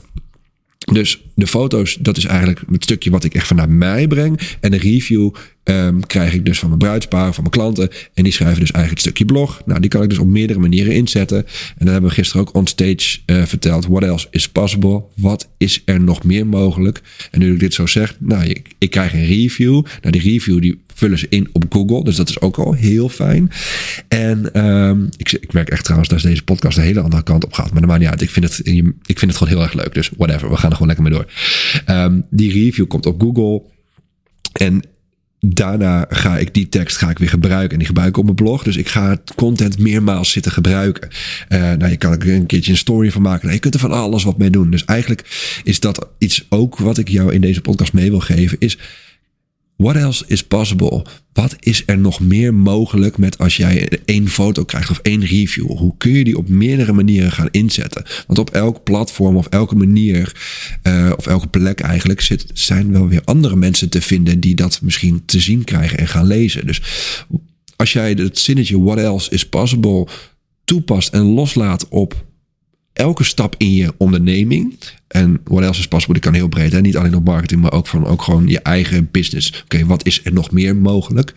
Dus 0.91 1.21
de 1.35 1.47
foto's, 1.47 1.97
dat 1.99 2.17
is 2.17 2.25
eigenlijk 2.25 2.61
het 2.71 2.83
stukje 2.83 3.09
wat 3.09 3.23
ik 3.23 3.33
echt 3.33 3.47
vanuit 3.47 3.69
mij 3.69 4.07
breng. 4.07 4.39
En 4.59 4.71
de 4.71 4.77
review 4.77 5.31
um, 5.69 6.05
krijg 6.05 6.33
ik 6.33 6.45
dus 6.45 6.59
van 6.59 6.67
mijn 6.67 6.79
bruidspaar, 6.79 7.33
van 7.33 7.43
mijn 7.43 7.55
klanten. 7.55 7.89
En 8.13 8.23
die 8.23 8.33
schrijven 8.33 8.59
dus 8.59 8.71
eigenlijk 8.71 8.89
het 8.89 8.99
stukje 8.99 9.33
blog. 9.33 9.61
Nou, 9.65 9.79
die 9.79 9.89
kan 9.89 10.03
ik 10.03 10.09
dus 10.09 10.17
op 10.17 10.27
meerdere 10.27 10.59
manieren 10.59 10.93
inzetten. 10.93 11.37
En 11.37 11.85
dan 11.85 11.87
hebben 11.87 12.09
we 12.09 12.15
gisteren 12.15 12.41
ook 12.41 12.55
on 12.55 12.67
stage 12.67 13.19
uh, 13.25 13.43
verteld. 13.43 13.85
What 13.87 14.03
else 14.03 14.27
is 14.31 14.49
possible? 14.49 15.03
Wat 15.15 15.49
is 15.57 15.81
er 15.85 16.01
nog 16.01 16.23
meer 16.23 16.47
mogelijk? 16.47 17.01
En 17.31 17.39
nu 17.39 17.53
ik 17.53 17.59
dit 17.59 17.73
zo 17.73 17.85
zeg, 17.85 18.15
nou, 18.19 18.43
ik, 18.43 18.67
ik 18.77 18.89
krijg 18.89 19.13
een 19.13 19.25
review. 19.25 19.83
Nou, 20.01 20.11
die 20.11 20.21
review 20.21 20.61
die 20.61 20.81
vullen 20.93 21.19
ze 21.19 21.27
in 21.29 21.49
op 21.51 21.65
Google. 21.69 22.03
Dus 22.03 22.15
dat 22.15 22.29
is 22.29 22.41
ook 22.41 22.57
al 22.57 22.73
heel 22.73 23.09
fijn. 23.09 23.51
En 24.07 24.65
um, 24.65 25.09
ik, 25.17 25.31
ik 25.31 25.53
merk 25.53 25.69
echt 25.69 25.83
trouwens 25.83 26.09
dat 26.09 26.21
deze 26.21 26.43
podcast 26.43 26.77
een 26.77 26.83
hele 26.83 27.01
andere 27.01 27.23
kant 27.23 27.45
op 27.45 27.53
gaat. 27.53 27.71
Maar 27.71 27.81
dat 27.81 27.89
maakt 27.89 28.01
niet 28.01 28.09
uit. 28.09 28.21
Ik 28.21 28.29
vind 28.29 28.45
het, 28.45 28.67
ik 29.05 29.19
vind 29.19 29.31
het 29.31 29.37
gewoon 29.37 29.53
heel 29.53 29.63
erg 29.63 29.73
leuk. 29.73 29.93
Dus 29.93 30.09
whatever, 30.17 30.49
we 30.49 30.57
gaan 30.57 30.69
er 30.69 30.77
gewoon 30.77 30.95
lekker 30.95 31.05
mee 31.05 31.13
door. 31.13 31.31
Um, 31.95 32.25
die 32.29 32.51
review 32.51 32.87
komt 32.87 33.05
op 33.05 33.21
Google. 33.21 33.61
En 34.51 34.83
daarna 35.39 36.05
ga 36.09 36.37
ik 36.37 36.53
die 36.53 36.69
tekst 36.69 36.97
ga 36.97 37.09
ik 37.09 37.19
weer 37.19 37.29
gebruiken. 37.29 37.71
En 37.71 37.77
die 37.77 37.87
gebruik 37.87 38.09
ik 38.09 38.17
op 38.17 38.23
mijn 38.23 38.35
blog. 38.35 38.63
Dus 38.63 38.77
ik 38.77 38.87
ga 38.87 39.17
content 39.35 39.77
meermaals 39.77 40.31
zitten 40.31 40.51
gebruiken. 40.51 41.09
Uh, 41.49 41.59
nou, 41.61 41.87
je 41.87 41.97
kan 41.97 42.11
er 42.11 42.33
een 42.33 42.45
keertje 42.45 42.71
een 42.71 42.77
story 42.77 43.11
van 43.11 43.21
maken. 43.21 43.41
Nou, 43.41 43.53
je 43.53 43.59
kunt 43.59 43.73
er 43.73 43.79
van 43.79 43.91
alles 43.91 44.23
wat 44.23 44.37
mee 44.37 44.49
doen. 44.49 44.71
Dus 44.71 44.85
eigenlijk 44.85 45.23
is 45.63 45.79
dat 45.79 46.07
iets 46.17 46.45
ook 46.49 46.77
wat 46.77 46.97
ik 46.97 47.09
jou 47.09 47.33
in 47.33 47.41
deze 47.41 47.61
podcast 47.61 47.93
mee 47.93 48.09
wil 48.09 48.19
geven. 48.19 48.57
Is 48.59 48.77
What 49.79 49.95
else 49.95 50.23
is 50.27 50.43
possible? 50.43 51.05
Wat 51.33 51.55
is 51.59 51.83
er 51.85 51.97
nog 51.97 52.19
meer 52.19 52.53
mogelijk 52.53 53.17
met 53.17 53.37
als 53.37 53.57
jij 53.57 53.89
één 54.05 54.27
foto 54.27 54.63
krijgt 54.63 54.89
of 54.89 54.99
één 54.99 55.25
review? 55.25 55.67
Hoe 55.67 55.93
kun 55.97 56.11
je 56.11 56.23
die 56.23 56.37
op 56.37 56.49
meerdere 56.49 56.93
manieren 56.93 57.31
gaan 57.31 57.47
inzetten? 57.51 58.03
Want 58.27 58.39
op 58.39 58.49
elk 58.49 58.83
platform 58.83 59.35
of 59.35 59.45
elke 59.45 59.75
manier, 59.75 60.35
uh, 60.83 61.11
of 61.17 61.27
elke 61.27 61.47
plek 61.47 61.79
eigenlijk, 61.79 62.21
zit, 62.21 62.45
zijn 62.53 62.91
wel 62.91 63.07
weer 63.07 63.21
andere 63.23 63.55
mensen 63.55 63.89
te 63.89 64.01
vinden 64.01 64.39
die 64.39 64.55
dat 64.55 64.81
misschien 64.81 65.25
te 65.25 65.39
zien 65.39 65.63
krijgen 65.63 65.97
en 65.97 66.07
gaan 66.07 66.27
lezen. 66.27 66.65
Dus 66.65 66.81
als 67.75 67.93
jij 67.93 68.11
het 68.11 68.39
zinnetje 68.39 68.81
what 68.81 68.97
else 68.97 69.31
is 69.31 69.49
possible 69.49 70.07
toepast 70.63 71.13
en 71.13 71.21
loslaat 71.21 71.87
op 71.89 72.25
elke 72.99 73.23
stap 73.23 73.55
in 73.57 73.73
je 73.73 73.93
onderneming. 73.97 74.79
En 75.07 75.41
what 75.43 75.63
else 75.63 75.79
is 75.79 75.87
possible, 75.87 76.19
kan 76.19 76.33
heel 76.33 76.47
breed. 76.47 76.71
Hè? 76.71 76.81
Niet 76.81 76.97
alleen 76.97 77.15
op 77.15 77.25
marketing, 77.25 77.61
maar 77.61 77.71
ook 77.71 77.87
van 77.87 78.05
ook 78.05 78.21
gewoon 78.21 78.47
je 78.47 78.59
eigen 78.59 79.09
business. 79.11 79.63
Oké, 79.63 79.85
wat 79.85 80.05
is 80.05 80.21
er 80.23 80.33
nog 80.33 80.51
meer 80.51 80.75
mogelijk? 80.75 81.33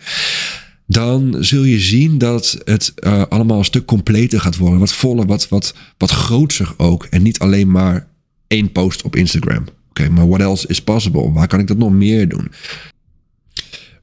Dan 0.87 1.35
zul 1.39 1.63
je 1.63 1.79
zien 1.79 2.17
dat 2.17 2.61
het 2.63 2.93
uh, 2.99 3.23
allemaal 3.29 3.57
een 3.57 3.65
stuk 3.65 3.85
completer 3.85 4.39
gaat 4.39 4.57
worden. 4.57 4.79
Wat 4.79 4.93
voller, 4.93 5.25
wat, 5.25 5.49
wat, 5.49 5.75
wat 5.97 6.11
groter 6.11 6.73
ook. 6.77 7.07
En 7.09 7.21
niet 7.21 7.39
alleen 7.39 7.71
maar 7.71 8.07
één 8.47 8.71
post 8.71 9.01
op 9.01 9.15
Instagram. 9.15 9.65
Oké, 9.89 10.09
maar 10.09 10.27
what 10.27 10.39
else 10.39 10.67
is 10.67 10.81
possible? 10.81 11.31
Waar 11.31 11.47
kan 11.47 11.59
ik 11.59 11.67
dat 11.67 11.77
nog 11.77 11.91
meer 11.91 12.29
doen? 12.29 12.51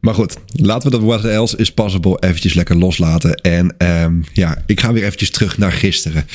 Maar 0.00 0.14
goed, 0.14 0.37
laten 0.52 0.90
we 0.90 0.97
dat 0.97 1.07
what 1.07 1.25
else 1.25 1.57
is 1.57 1.73
possible 1.73 2.16
eventjes 2.21 2.54
lekker 2.54 2.76
loslaten. 2.76 3.35
En 3.35 3.75
um, 3.78 4.25
ja, 4.33 4.62
ik 4.66 4.80
ga 4.80 4.92
weer 4.92 5.04
eventjes 5.04 5.30
terug 5.30 5.59
naar 5.59 5.73
gisteren. 5.73 6.26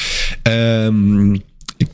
Um, 0.43 1.33
ik, 1.77 1.87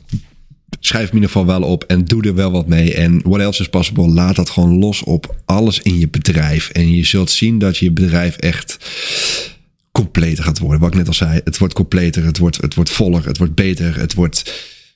schrijf 0.80 1.06
hem 1.06 1.16
in 1.16 1.22
ieder 1.22 1.30
geval 1.30 1.46
wel 1.46 1.62
op 1.62 1.84
en 1.84 2.04
doe 2.04 2.22
er 2.22 2.34
wel 2.34 2.50
wat 2.50 2.66
mee. 2.66 2.94
En 2.94 3.20
what 3.22 3.40
else 3.40 3.60
is 3.60 3.68
possible, 3.68 4.08
laat 4.08 4.36
dat 4.36 4.50
gewoon 4.50 4.78
los 4.78 5.02
op 5.02 5.36
alles 5.44 5.78
in 5.78 5.98
je 5.98 6.08
bedrijf. 6.08 6.68
En 6.68 6.92
je 6.92 7.04
zult 7.04 7.30
zien 7.30 7.58
dat 7.58 7.76
je 7.76 7.90
bedrijf 7.90 8.36
echt 8.36 8.78
completer 9.92 10.44
gaat 10.44 10.58
worden. 10.58 10.80
Wat 10.80 10.90
ik 10.90 10.98
net 10.98 11.06
al 11.06 11.14
zei, 11.14 11.40
het 11.44 11.58
wordt 11.58 11.74
completer, 11.74 12.24
het 12.24 12.38
wordt, 12.38 12.60
het 12.60 12.74
wordt 12.74 12.90
voller, 12.90 13.26
het 13.26 13.38
wordt 13.38 13.54
beter, 13.54 13.98
het 13.98 14.14
wordt 14.14 14.52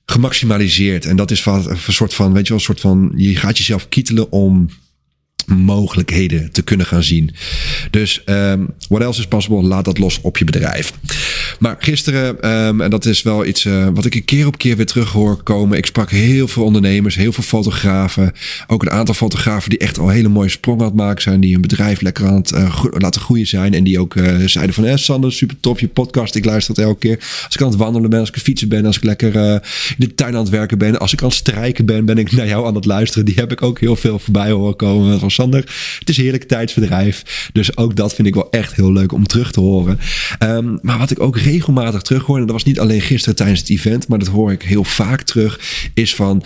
gemaximaliseerd. 0.07 1.05
En 1.05 1.17
dat 1.17 1.31
is 1.31 1.45
een 1.45 1.79
soort 1.89 2.15
van, 2.15 2.33
weet 2.33 2.43
je 2.43 2.49
wel, 2.49 2.59
een 2.59 2.65
soort 2.65 2.81
van, 2.81 3.13
je 3.17 3.37
gaat 3.37 3.59
jezelf 3.59 3.89
kietelen 3.89 4.33
om 4.33 4.69
mogelijkheden 5.47 6.53
te 6.53 6.63
kunnen 6.63 6.87
gaan 6.87 7.03
zien. 7.03 7.31
Dus 7.91 8.23
um, 8.27 8.69
what 8.89 9.03
else 9.03 9.21
is 9.21 9.27
possible? 9.27 9.63
Laat 9.63 9.85
dat 9.85 9.99
los 9.99 10.21
op 10.21 10.39
je 10.39 10.45
bedrijf. 10.45 10.93
Maar 11.59 11.77
gisteren, 11.79 12.51
um, 12.51 12.81
en 12.81 12.91
dat 12.91 13.05
is 13.05 13.23
wel 13.23 13.45
iets 13.45 13.65
uh, 13.65 13.89
wat 13.95 14.05
ik 14.05 14.15
een 14.15 14.25
keer 14.25 14.47
op 14.47 14.59
keer 14.59 14.77
weer 14.77 14.87
terug 14.87 15.13
hoor 15.13 15.43
komen. 15.43 15.79
Ik 15.79 15.87
sprak 15.87 16.11
heel 16.11 16.49
veel 16.49 16.65
ondernemers, 16.65 17.15
heel 17.15 17.33
veel 17.33 17.45
fotografen. 17.45 18.33
Ook 18.67 18.83
een 18.83 18.91
aantal 18.91 19.15
fotografen 19.15 19.71
die 19.71 19.79
echt 19.79 19.99
al 19.99 20.09
hele 20.09 20.29
mooie 20.29 20.49
sprongen 20.49 20.81
aan 20.81 20.87
het 20.87 20.97
maken 20.97 21.23
zijn. 21.23 21.41
Die 21.41 21.53
hun 21.53 21.61
bedrijf 21.61 22.01
lekker 22.01 22.27
aan 22.27 22.37
het 22.37 22.53
uh, 22.53 22.85
laten 22.91 23.21
groeien 23.21 23.47
zijn. 23.47 23.75
En 23.75 23.85
die 23.85 24.01
ook 24.01 24.15
uh, 24.15 24.47
zeiden 24.47 24.75
van, 24.75 24.85
eh, 24.85 24.97
Sander, 24.97 25.33
super 25.33 25.57
tof 25.61 25.81
je 25.81 25.89
podcast. 25.89 26.35
Ik 26.35 26.45
luister 26.45 26.75
het 26.75 26.85
elke 26.85 26.99
keer. 26.99 27.17
Als 27.45 27.55
ik 27.55 27.63
aan 27.63 27.69
het 27.69 27.77
wandelen 27.77 28.11
ben, 28.11 28.21
als 28.21 28.29
ik 28.29 28.37
fietsen 28.37 28.69
ben, 28.69 28.87
als 28.87 28.97
ik 28.97 29.05
lekker 29.05 29.35
in 29.37 29.61
de 29.99 30.15
tuin 30.15 30.35
aan 30.35 30.41
het 30.41 30.49
werken 30.49 30.79
ben. 30.79 30.99
Als 30.99 31.13
ik 31.13 31.23
aan 31.23 31.29
het 31.29 31.37
strijken 31.37 31.87
ben, 31.87 32.05
ben 32.05 32.19
ik 32.19 32.33
naar 32.33 32.47
jou 32.47 32.67
aan 32.67 32.75
het 32.75 32.85
luisteren. 32.85 33.25
Die 33.25 33.35
heb 33.35 33.53
ik 33.53 33.63
ook 33.63 33.81
heel 33.81 33.97
veel 33.97 34.19
voorbij 34.19 34.51
horen 34.51 34.77
komen 34.77 35.21
van 35.31 35.45
Sander. 35.45 35.75
Het 35.99 36.09
is 36.09 36.17
heerlijk 36.17 36.45
tijdsbedrijf. 36.45 37.49
Dus 37.53 37.77
ook 37.77 37.97
dat 37.97 38.15
vind 38.15 38.29
ik 38.29 38.35
wel 38.35 38.51
echt 38.51 38.75
heel 38.75 38.93
leuk 38.93 39.13
om 39.13 39.27
terug 39.27 39.53
te 39.53 39.61
horen. 39.61 39.99
Um, 40.43 40.79
maar 40.83 40.99
wat 40.99 41.11
ik 41.11 41.21
ook 41.21 41.39
regelmatig 41.39 42.03
terug 42.03 42.25
hoor, 42.25 42.37
en 42.37 42.43
dat 42.43 42.53
was 42.53 42.65
niet 42.65 42.81
alleen 42.81 43.01
gisteren 43.01 43.37
tijdens 43.37 43.61
het 43.61 43.71
event, 43.71 44.09
maar 44.09 44.19
dat 44.19 44.29
hoor 44.29 44.53
ik 44.53 44.63
heel 44.63 44.85
vaak 44.85 45.23
terug, 45.23 45.61
is 45.95 46.15
van 46.15 46.45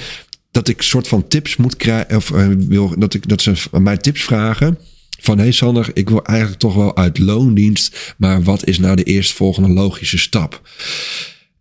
dat 0.50 0.68
ik 0.68 0.82
soort 0.82 1.08
van 1.08 1.28
tips 1.28 1.56
moet 1.56 1.76
krijgen, 1.76 2.16
of 2.16 2.30
uh, 2.30 2.49
wil 2.58 2.94
dat 2.99 3.14
ik 3.14 3.28
dat 3.28 3.42
ze 3.42 3.54
mij 3.70 3.96
tips 3.96 4.22
vragen. 4.22 4.78
Van 5.20 5.38
hey 5.38 5.52
Sander, 5.52 5.90
ik 5.94 6.08
wil 6.08 6.25
eigenlijk 6.25 6.60
toch 6.60 6.75
wel 6.75 6.96
uit 6.96 7.18
loondienst, 7.18 8.14
maar 8.16 8.42
wat 8.42 8.66
is 8.66 8.78
nou 8.78 8.96
de 8.96 9.02
eerstvolgende 9.02 9.68
logische 9.68 10.18
stap? 10.18 10.68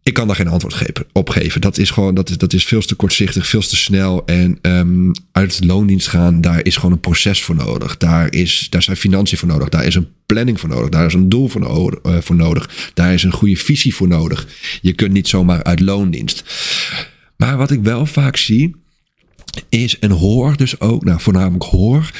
Ik 0.03 0.13
kan 0.13 0.27
daar 0.27 0.35
geen 0.35 0.47
antwoord 0.47 1.03
op 1.13 1.29
geven. 1.29 1.61
Dat 1.61 1.77
is 1.77 1.89
gewoon, 1.89 2.15
dat 2.15 2.29
is, 2.29 2.37
dat 2.37 2.53
is 2.53 2.65
veel 2.65 2.81
te 2.81 2.95
kortzichtig, 2.95 3.47
veel 3.47 3.61
te 3.61 3.75
snel. 3.75 4.25
En 4.25 4.59
um, 4.61 5.11
uit 5.31 5.65
loondienst 5.65 6.07
gaan, 6.07 6.41
daar 6.41 6.65
is 6.65 6.75
gewoon 6.75 6.91
een 6.91 6.99
proces 6.99 7.43
voor 7.43 7.55
nodig. 7.55 7.97
Daar, 7.97 8.33
is, 8.33 8.67
daar 8.69 8.83
zijn 8.83 8.97
financiën 8.97 9.37
voor 9.37 9.47
nodig. 9.47 9.69
Daar 9.69 9.85
is 9.85 9.95
een 9.95 10.07
planning 10.25 10.59
voor 10.59 10.69
nodig. 10.69 10.89
Daar 10.89 11.05
is 11.05 11.13
een 11.13 11.29
doel 11.29 11.47
voor, 11.47 11.99
uh, 12.05 12.17
voor 12.21 12.35
nodig. 12.35 12.91
Daar 12.93 13.13
is 13.13 13.23
een 13.23 13.31
goede 13.31 13.55
visie 13.55 13.95
voor 13.95 14.07
nodig. 14.07 14.47
Je 14.81 14.93
kunt 14.93 15.11
niet 15.11 15.27
zomaar 15.27 15.63
uit 15.63 15.79
loondienst. 15.79 16.43
Maar 17.35 17.57
wat 17.57 17.71
ik 17.71 17.83
wel 17.83 18.05
vaak 18.05 18.37
zie, 18.37 18.75
is 19.69 19.99
en 19.99 20.11
hoor 20.11 20.57
dus 20.57 20.79
ook, 20.79 21.03
nou 21.03 21.19
voornamelijk 21.21 21.63
hoor, 21.63 22.11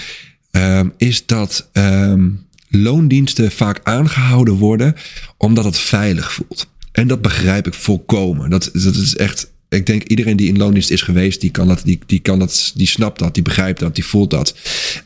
um, 0.51 0.93
is 0.97 1.25
dat 1.25 1.69
um, 1.73 2.45
loondiensten 2.69 3.51
vaak 3.51 3.79
aangehouden 3.83 4.53
worden 4.53 4.95
omdat 5.37 5.63
het 5.63 5.79
veilig 5.79 6.33
voelt. 6.33 6.67
En 6.99 7.07
dat 7.07 7.21
begrijp 7.21 7.67
ik 7.67 7.73
volkomen. 7.73 8.49
Dat, 8.49 8.69
dat 8.73 8.95
is 8.95 9.15
echt. 9.15 9.51
Ik 9.69 9.85
denk 9.85 10.03
iedereen 10.03 10.37
die 10.37 10.47
in 10.47 10.57
loondienst 10.57 10.91
is 10.91 11.01
geweest, 11.01 11.41
die 11.41 11.51
kan 11.51 11.67
dat, 11.67 11.81
die, 11.83 11.99
die 12.05 12.19
kan 12.19 12.39
dat, 12.39 12.71
die 12.75 12.87
snapt 12.87 13.19
dat, 13.19 13.33
die 13.33 13.43
begrijpt 13.43 13.79
dat, 13.79 13.95
die 13.95 14.05
voelt 14.05 14.29
dat. 14.29 14.55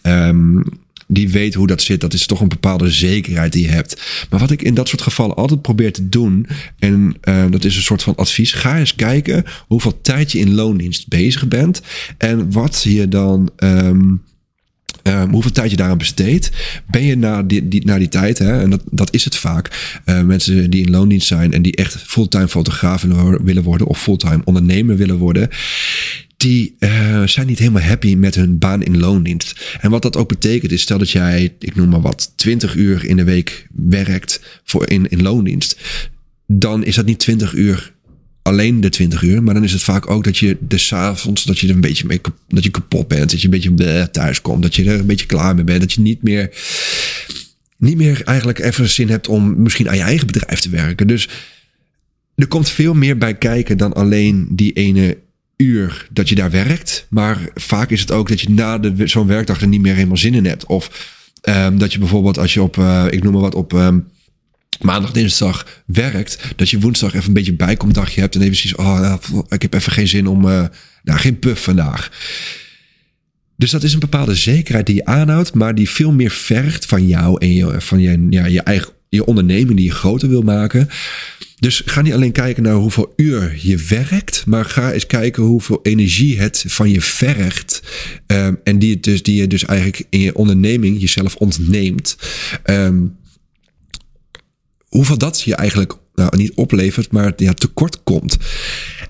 Um, 0.03 0.63
die 1.07 1.29
weet 1.29 1.53
hoe 1.53 1.67
dat 1.67 1.81
zit. 1.81 2.01
Dat 2.01 2.13
is 2.13 2.25
toch 2.25 2.41
een 2.41 2.47
bepaalde 2.47 2.91
zekerheid 2.91 3.51
die 3.51 3.61
je 3.61 3.71
hebt. 3.71 4.01
Maar 4.29 4.39
wat 4.39 4.51
ik 4.51 4.61
in 4.61 4.73
dat 4.73 4.87
soort 4.87 5.01
gevallen 5.01 5.35
altijd 5.35 5.61
probeer 5.61 5.93
te 5.93 6.09
doen, 6.09 6.47
en 6.79 7.15
uh, 7.23 7.45
dat 7.49 7.63
is 7.63 7.75
een 7.75 7.81
soort 7.81 8.03
van 8.03 8.15
advies, 8.15 8.51
ga 8.51 8.79
eens 8.79 8.95
kijken 8.95 9.43
hoeveel 9.67 10.01
tijd 10.01 10.31
je 10.31 10.39
in 10.39 10.53
loondienst 10.53 11.07
bezig 11.07 11.47
bent 11.47 11.81
en 12.17 12.51
wat 12.51 12.83
je 12.83 13.07
dan. 13.07 13.49
Um, 13.57 14.21
Um, 15.03 15.31
hoeveel 15.31 15.51
tijd 15.51 15.71
je 15.71 15.77
daaraan 15.77 15.97
besteedt. 15.97 16.51
Ben 16.91 17.03
je 17.03 17.17
na 17.17 17.43
die, 17.43 17.67
die, 17.67 17.85
na 17.85 17.97
die 17.97 18.07
tijd, 18.07 18.37
hè, 18.37 18.61
en 18.61 18.69
dat, 18.69 18.81
dat 18.91 19.13
is 19.13 19.23
het 19.23 19.35
vaak, 19.35 19.99
uh, 20.05 20.21
mensen 20.21 20.69
die 20.69 20.85
in 20.85 20.91
loondienst 20.91 21.27
zijn 21.27 21.53
en 21.53 21.61
die 21.61 21.75
echt 21.75 21.95
fulltime 21.95 22.47
fotograaf 22.47 23.01
willen 23.43 23.63
worden 23.63 23.87
of 23.87 24.01
fulltime 24.01 24.41
ondernemer 24.43 24.97
willen 24.97 25.17
worden, 25.17 25.49
die 26.37 26.75
uh, 26.79 27.23
zijn 27.27 27.47
niet 27.47 27.59
helemaal 27.59 27.81
happy 27.81 28.15
met 28.15 28.35
hun 28.35 28.57
baan 28.57 28.83
in 28.83 28.99
loondienst. 28.99 29.77
En 29.81 29.89
wat 29.89 30.01
dat 30.01 30.17
ook 30.17 30.29
betekent 30.29 30.71
is, 30.71 30.81
stel 30.81 30.97
dat 30.97 31.09
jij, 31.09 31.53
ik 31.59 31.75
noem 31.75 31.89
maar 31.89 32.01
wat, 32.01 32.33
20 32.35 32.75
uur 32.75 33.05
in 33.05 33.17
de 33.17 33.23
week 33.23 33.67
werkt 33.71 34.41
voor 34.63 34.89
in, 34.89 35.09
in 35.09 35.21
loondienst. 35.21 35.77
Dan 36.47 36.83
is 36.83 36.95
dat 36.95 37.05
niet 37.05 37.19
20 37.19 37.53
uur 37.53 37.93
alleen 38.43 38.81
de 38.81 38.89
20 38.89 39.21
uur. 39.21 39.43
Maar 39.43 39.53
dan 39.53 39.63
is 39.63 39.71
het 39.71 39.83
vaak 39.83 40.09
ook 40.09 40.23
dat 40.23 40.37
je 40.37 40.57
de 40.59 40.87
avonds 40.89 41.43
dat 41.43 41.59
je 41.59 41.67
er 41.67 41.73
een 41.73 41.81
beetje 41.81 42.05
mee 42.05 42.21
dat 42.47 42.63
je 42.63 42.69
kapot 42.69 43.07
bent. 43.07 43.31
Dat 43.31 43.41
je 43.41 43.47
een 43.51 43.73
beetje 43.75 44.09
thuis 44.11 44.41
komt. 44.41 44.61
Dat 44.61 44.75
je 44.75 44.83
er 44.83 44.99
een 44.99 45.05
beetje 45.05 45.25
klaar 45.25 45.55
mee 45.55 45.63
bent. 45.63 45.81
Dat 45.81 45.93
je 45.93 46.01
niet 46.01 46.23
meer, 46.23 46.49
niet 47.77 47.97
meer 47.97 48.21
eigenlijk 48.23 48.59
even 48.59 48.89
zin 48.89 49.09
hebt 49.09 49.27
om 49.27 49.61
misschien 49.61 49.89
aan 49.89 49.97
je 49.97 50.01
eigen 50.01 50.27
bedrijf 50.27 50.59
te 50.59 50.69
werken. 50.69 51.07
Dus 51.07 51.29
er 52.35 52.47
komt 52.47 52.69
veel 52.69 52.93
meer 52.93 53.17
bij 53.17 53.37
kijken 53.37 53.77
dan 53.77 53.93
alleen 53.93 54.47
die 54.49 54.73
ene 54.73 55.17
uur 55.57 56.07
dat 56.11 56.29
je 56.29 56.35
daar 56.35 56.51
werkt. 56.51 57.05
Maar 57.09 57.49
vaak 57.53 57.89
is 57.89 58.01
het 58.01 58.11
ook 58.11 58.29
dat 58.29 58.41
je 58.41 58.49
na 58.49 58.79
zo'n 58.97 59.27
werkdag 59.27 59.61
er 59.61 59.67
niet 59.67 59.81
meer 59.81 59.95
helemaal 59.95 60.17
zin 60.17 60.33
in 60.33 60.45
hebt. 60.45 60.65
Of 60.65 61.11
um, 61.49 61.77
dat 61.77 61.93
je 61.93 61.99
bijvoorbeeld 61.99 62.37
als 62.37 62.53
je 62.53 62.61
op, 62.61 62.77
uh, 62.77 63.05
ik 63.09 63.23
noem 63.23 63.33
maar 63.33 63.41
wat, 63.41 63.55
op 63.55 63.73
um, 63.73 64.07
maandag, 64.83 65.11
dinsdag 65.11 65.81
werkt, 65.85 66.37
dat 66.55 66.69
je 66.69 66.79
woensdag 66.79 67.13
even 67.13 67.27
een 67.27 67.33
beetje 67.33 67.53
bijkomdagje 67.53 68.21
hebt 68.21 68.35
en 68.35 68.41
even 68.41 68.55
zoiets, 68.55 68.75
oh, 68.79 68.99
nou, 68.99 69.45
ik 69.49 69.61
heb 69.61 69.73
even 69.73 69.91
geen 69.91 70.07
zin 70.07 70.27
om, 70.27 70.45
uh, 70.45 70.65
nou, 71.03 71.19
geen 71.19 71.39
puff 71.39 71.63
vandaag. 71.63 72.11
Dus 73.57 73.71
dat 73.71 73.83
is 73.83 73.93
een 73.93 73.99
bepaalde 73.99 74.35
zekerheid 74.35 74.85
die 74.85 74.95
je 74.95 75.05
aanhoudt, 75.05 75.53
maar 75.53 75.75
die 75.75 75.89
veel 75.89 76.11
meer 76.11 76.31
vergt 76.31 76.85
van 76.85 77.07
jou 77.07 77.35
en 77.39 77.53
je, 77.53 77.81
van 77.81 77.99
je, 77.99 78.27
ja, 78.29 78.45
je 78.45 78.61
eigen 78.61 78.91
je 79.13 79.25
onderneming 79.25 79.75
die 79.75 79.85
je 79.85 79.91
groter 79.91 80.29
wil 80.29 80.41
maken. 80.41 80.89
Dus 81.59 81.81
ga 81.85 82.01
niet 82.01 82.13
alleen 82.13 82.31
kijken 82.31 82.63
naar 82.63 82.73
hoeveel 82.73 83.13
uur 83.15 83.59
je 83.61 83.77
werkt, 83.77 84.43
maar 84.45 84.65
ga 84.65 84.91
eens 84.91 85.05
kijken 85.05 85.43
hoeveel 85.43 85.79
energie 85.83 86.39
het 86.39 86.63
van 86.67 86.89
je 86.89 87.01
vergt. 87.01 87.81
Um, 88.27 88.59
en 88.63 88.79
die, 88.79 88.99
dus, 88.99 89.23
die 89.23 89.35
je 89.35 89.47
dus 89.47 89.65
eigenlijk 89.65 90.03
in 90.09 90.19
je 90.19 90.35
onderneming 90.35 90.99
jezelf 91.01 91.35
ontneemt. 91.35 92.17
Um, 92.65 93.15
hoeveel 94.93 95.17
dat 95.17 95.41
je 95.41 95.55
eigenlijk 95.55 95.97
nou, 96.15 96.37
niet 96.37 96.53
oplevert, 96.53 97.11
maar 97.11 97.33
ja, 97.35 97.53
tekort 97.53 98.03
komt. 98.03 98.37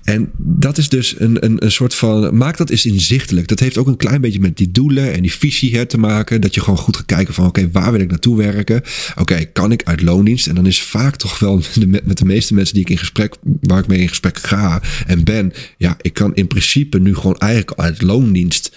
En 0.02 0.30
dat 0.38 0.78
is 0.78 0.88
dus 0.88 1.14
een, 1.18 1.44
een, 1.44 1.64
een 1.64 1.72
soort 1.72 1.94
van. 1.94 2.36
Maak 2.36 2.56
dat 2.56 2.70
eens 2.70 2.86
inzichtelijk. 2.86 3.48
Dat 3.48 3.60
heeft 3.60 3.78
ook 3.78 3.86
een 3.86 3.96
klein 3.96 4.20
beetje 4.20 4.40
met 4.40 4.56
die 4.56 4.70
doelen 4.70 5.12
en 5.12 5.22
die 5.22 5.32
visie 5.32 5.76
hè, 5.76 5.86
te 5.86 5.98
maken. 5.98 6.40
Dat 6.40 6.54
je 6.54 6.60
gewoon 6.60 6.78
goed 6.78 6.96
gaat 6.96 7.06
kijken 7.06 7.34
van: 7.34 7.46
oké, 7.46 7.70
waar 7.70 7.92
wil 7.92 8.00
ik 8.00 8.10
naartoe 8.10 8.36
werken? 8.36 8.82
Oké, 9.18 9.44
kan 9.44 9.72
ik 9.72 9.82
uit 9.82 10.02
loondienst? 10.02 10.46
En 10.46 10.54
dan 10.54 10.66
is 10.66 10.82
vaak 10.82 11.16
toch 11.16 11.38
wel 11.38 11.62
met 12.04 12.18
de 12.18 12.24
meeste 12.24 12.54
mensen 12.54 12.74
die 12.74 12.82
ik 12.82 12.90
in 12.90 12.98
gesprek, 12.98 13.34
waar 13.60 13.78
ik 13.78 13.86
mee 13.86 14.00
in 14.00 14.08
gesprek 14.08 14.38
ga 14.38 14.82
en 15.06 15.24
ben. 15.24 15.52
Ja, 15.78 15.96
ik 16.00 16.12
kan 16.14 16.34
in 16.34 16.46
principe 16.46 16.98
nu 16.98 17.14
gewoon 17.14 17.38
eigenlijk 17.38 17.80
uit 17.80 18.02
loondienst. 18.02 18.76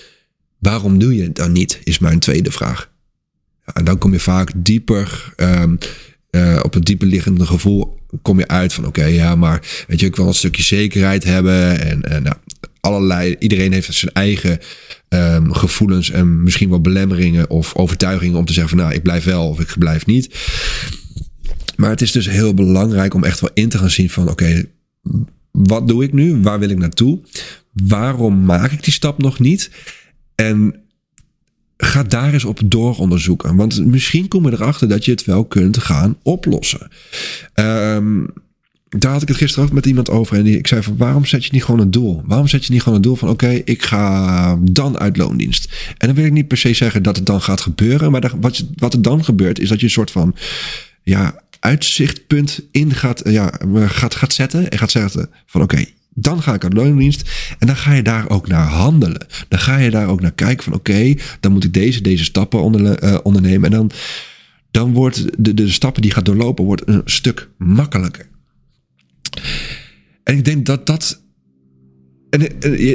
Waarom 0.57 0.99
doe 0.99 1.15
je 1.15 1.23
het 1.23 1.35
dan 1.35 1.51
niet? 1.51 1.79
Is 1.83 1.99
mijn 1.99 2.19
tweede 2.19 2.51
vraag. 2.51 2.89
En 3.73 3.85
dan 3.85 3.97
kom 3.97 4.11
je 4.11 4.19
vaak 4.19 4.51
dieper. 4.55 5.33
Um, 5.37 5.77
uh, 6.31 6.59
op 6.63 6.73
het 6.73 6.85
diepe 6.85 7.05
liggende 7.05 7.45
gevoel 7.45 7.97
kom 8.21 8.39
je 8.39 8.47
uit 8.47 8.73
van 8.73 8.85
oké, 8.85 9.05
ja, 9.05 9.35
maar 9.35 9.85
weet 9.87 9.99
je, 9.99 10.05
ik 10.05 10.15
wil 10.15 10.27
een 10.27 10.33
stukje 10.33 10.63
zekerheid 10.63 11.23
hebben. 11.23 11.79
En, 11.79 12.03
en 12.03 12.23
nou, 12.23 12.35
allerlei, 12.79 13.35
iedereen 13.39 13.71
heeft 13.71 13.93
zijn 13.93 14.13
eigen 14.13 14.59
um, 15.09 15.53
gevoelens 15.53 16.11
en 16.11 16.43
misschien 16.43 16.69
wel 16.69 16.81
belemmeringen 16.81 17.49
of 17.49 17.75
overtuigingen 17.75 18.37
om 18.37 18.45
te 18.45 18.53
zeggen 18.53 18.77
van 18.77 18.85
nou, 18.85 18.97
ik 18.97 19.03
blijf 19.03 19.23
wel 19.23 19.49
of 19.49 19.59
ik 19.59 19.75
blijf 19.77 20.05
niet. 20.05 20.35
Maar 21.75 21.89
het 21.89 22.01
is 22.01 22.11
dus 22.11 22.29
heel 22.29 22.53
belangrijk 22.53 23.13
om 23.13 23.23
echt 23.23 23.39
wel 23.39 23.49
in 23.53 23.69
te 23.69 23.77
gaan 23.77 23.89
zien 23.89 24.09
van 24.09 24.29
oké, 24.29 24.63
wat 25.51 25.87
doe 25.87 26.03
ik 26.03 26.13
nu? 26.13 26.41
Waar 26.41 26.59
wil 26.59 26.69
ik 26.69 26.77
naartoe? 26.77 27.19
Waarom 27.71 28.45
maak 28.45 28.71
ik 28.71 28.83
die 28.83 28.93
stap 28.93 29.17
nog 29.17 29.39
niet? 29.39 29.71
En 30.35 30.75
ga 31.87 32.03
daar 32.03 32.33
eens 32.33 32.45
op 32.45 32.59
dooronderzoeken. 32.65 33.55
Want 33.55 33.85
misschien 33.85 34.27
kom 34.27 34.45
je 34.45 34.51
erachter 34.51 34.87
dat 34.87 35.05
je 35.05 35.11
het 35.11 35.25
wel 35.25 35.45
kunt 35.45 35.77
gaan 35.77 36.17
oplossen. 36.23 36.91
Um, 37.55 38.27
daar 38.89 39.11
had 39.11 39.21
ik 39.21 39.27
het 39.27 39.37
gisteren 39.37 39.65
ook 39.65 39.73
met 39.73 39.85
iemand 39.85 40.09
over. 40.09 40.37
En 40.37 40.45
ik 40.47 40.67
zei 40.67 40.83
van 40.83 40.97
waarom 40.97 41.25
zet 41.25 41.45
je 41.45 41.51
niet 41.51 41.63
gewoon 41.63 41.79
een 41.79 41.91
doel? 41.91 42.21
Waarom 42.25 42.47
zet 42.47 42.65
je 42.65 42.73
niet 42.73 42.81
gewoon 42.81 42.97
een 42.97 43.03
doel 43.03 43.15
van 43.15 43.29
oké, 43.29 43.49
ik 43.49 43.83
ga 43.83 44.57
dan 44.61 44.97
uit 44.97 45.17
loondienst. 45.17 45.71
En 45.97 46.07
dan 46.07 46.15
wil 46.15 46.25
ik 46.25 46.31
niet 46.31 46.47
per 46.47 46.57
se 46.57 46.73
zeggen 46.73 47.03
dat 47.03 47.15
het 47.15 47.25
dan 47.25 47.41
gaat 47.41 47.61
gebeuren. 47.61 48.11
Maar 48.11 48.31
wat, 48.39 48.65
wat 48.75 48.93
er 48.93 49.01
dan 49.01 49.23
gebeurt 49.23 49.59
is 49.59 49.69
dat 49.69 49.79
je 49.79 49.85
een 49.85 49.91
soort 49.91 50.11
van 50.11 50.35
ja, 51.03 51.41
uitzichtpunt 51.59 52.61
in 52.71 52.93
gaat, 52.93 53.21
ja, 53.25 53.59
gaat, 53.75 54.15
gaat 54.15 54.33
zetten. 54.33 54.69
En 54.69 54.77
gaat 54.77 54.91
zeggen 54.91 55.29
van 55.45 55.61
oké, 55.61 55.85
dan 56.19 56.41
ga 56.41 56.53
ik 56.53 56.63
uit 56.63 56.73
loondienst. 56.73 57.29
En 57.59 57.67
dan 57.67 57.75
ga 57.75 57.93
je 57.93 58.03
daar 58.03 58.29
ook 58.29 58.47
naar 58.47 58.67
handelen. 58.67 59.27
Dan 59.47 59.59
ga 59.59 59.77
je 59.77 59.89
daar 59.89 60.07
ook 60.07 60.21
naar 60.21 60.31
kijken 60.31 60.63
van 60.63 60.73
oké, 60.73 61.13
dan 61.39 61.51
moet 61.51 61.63
ik 61.63 61.73
deze, 61.73 62.01
deze 62.01 62.23
stappen 62.23 62.61
onder, 62.61 63.03
uh, 63.03 63.17
ondernemen. 63.23 63.71
En 63.71 63.77
dan, 63.77 63.91
dan 64.71 64.93
wordt 64.93 65.25
de, 65.37 65.53
de 65.53 65.71
stappen 65.71 66.01
die 66.01 66.11
gaat 66.11 66.25
doorlopen, 66.25 66.65
wordt 66.65 66.87
een 66.87 67.01
stuk 67.05 67.49
makkelijker. 67.57 68.27
En 70.23 70.37
ik 70.37 70.45
denk 70.45 70.65
dat 70.65 70.85
dat 70.85 71.21
En, 72.29 72.47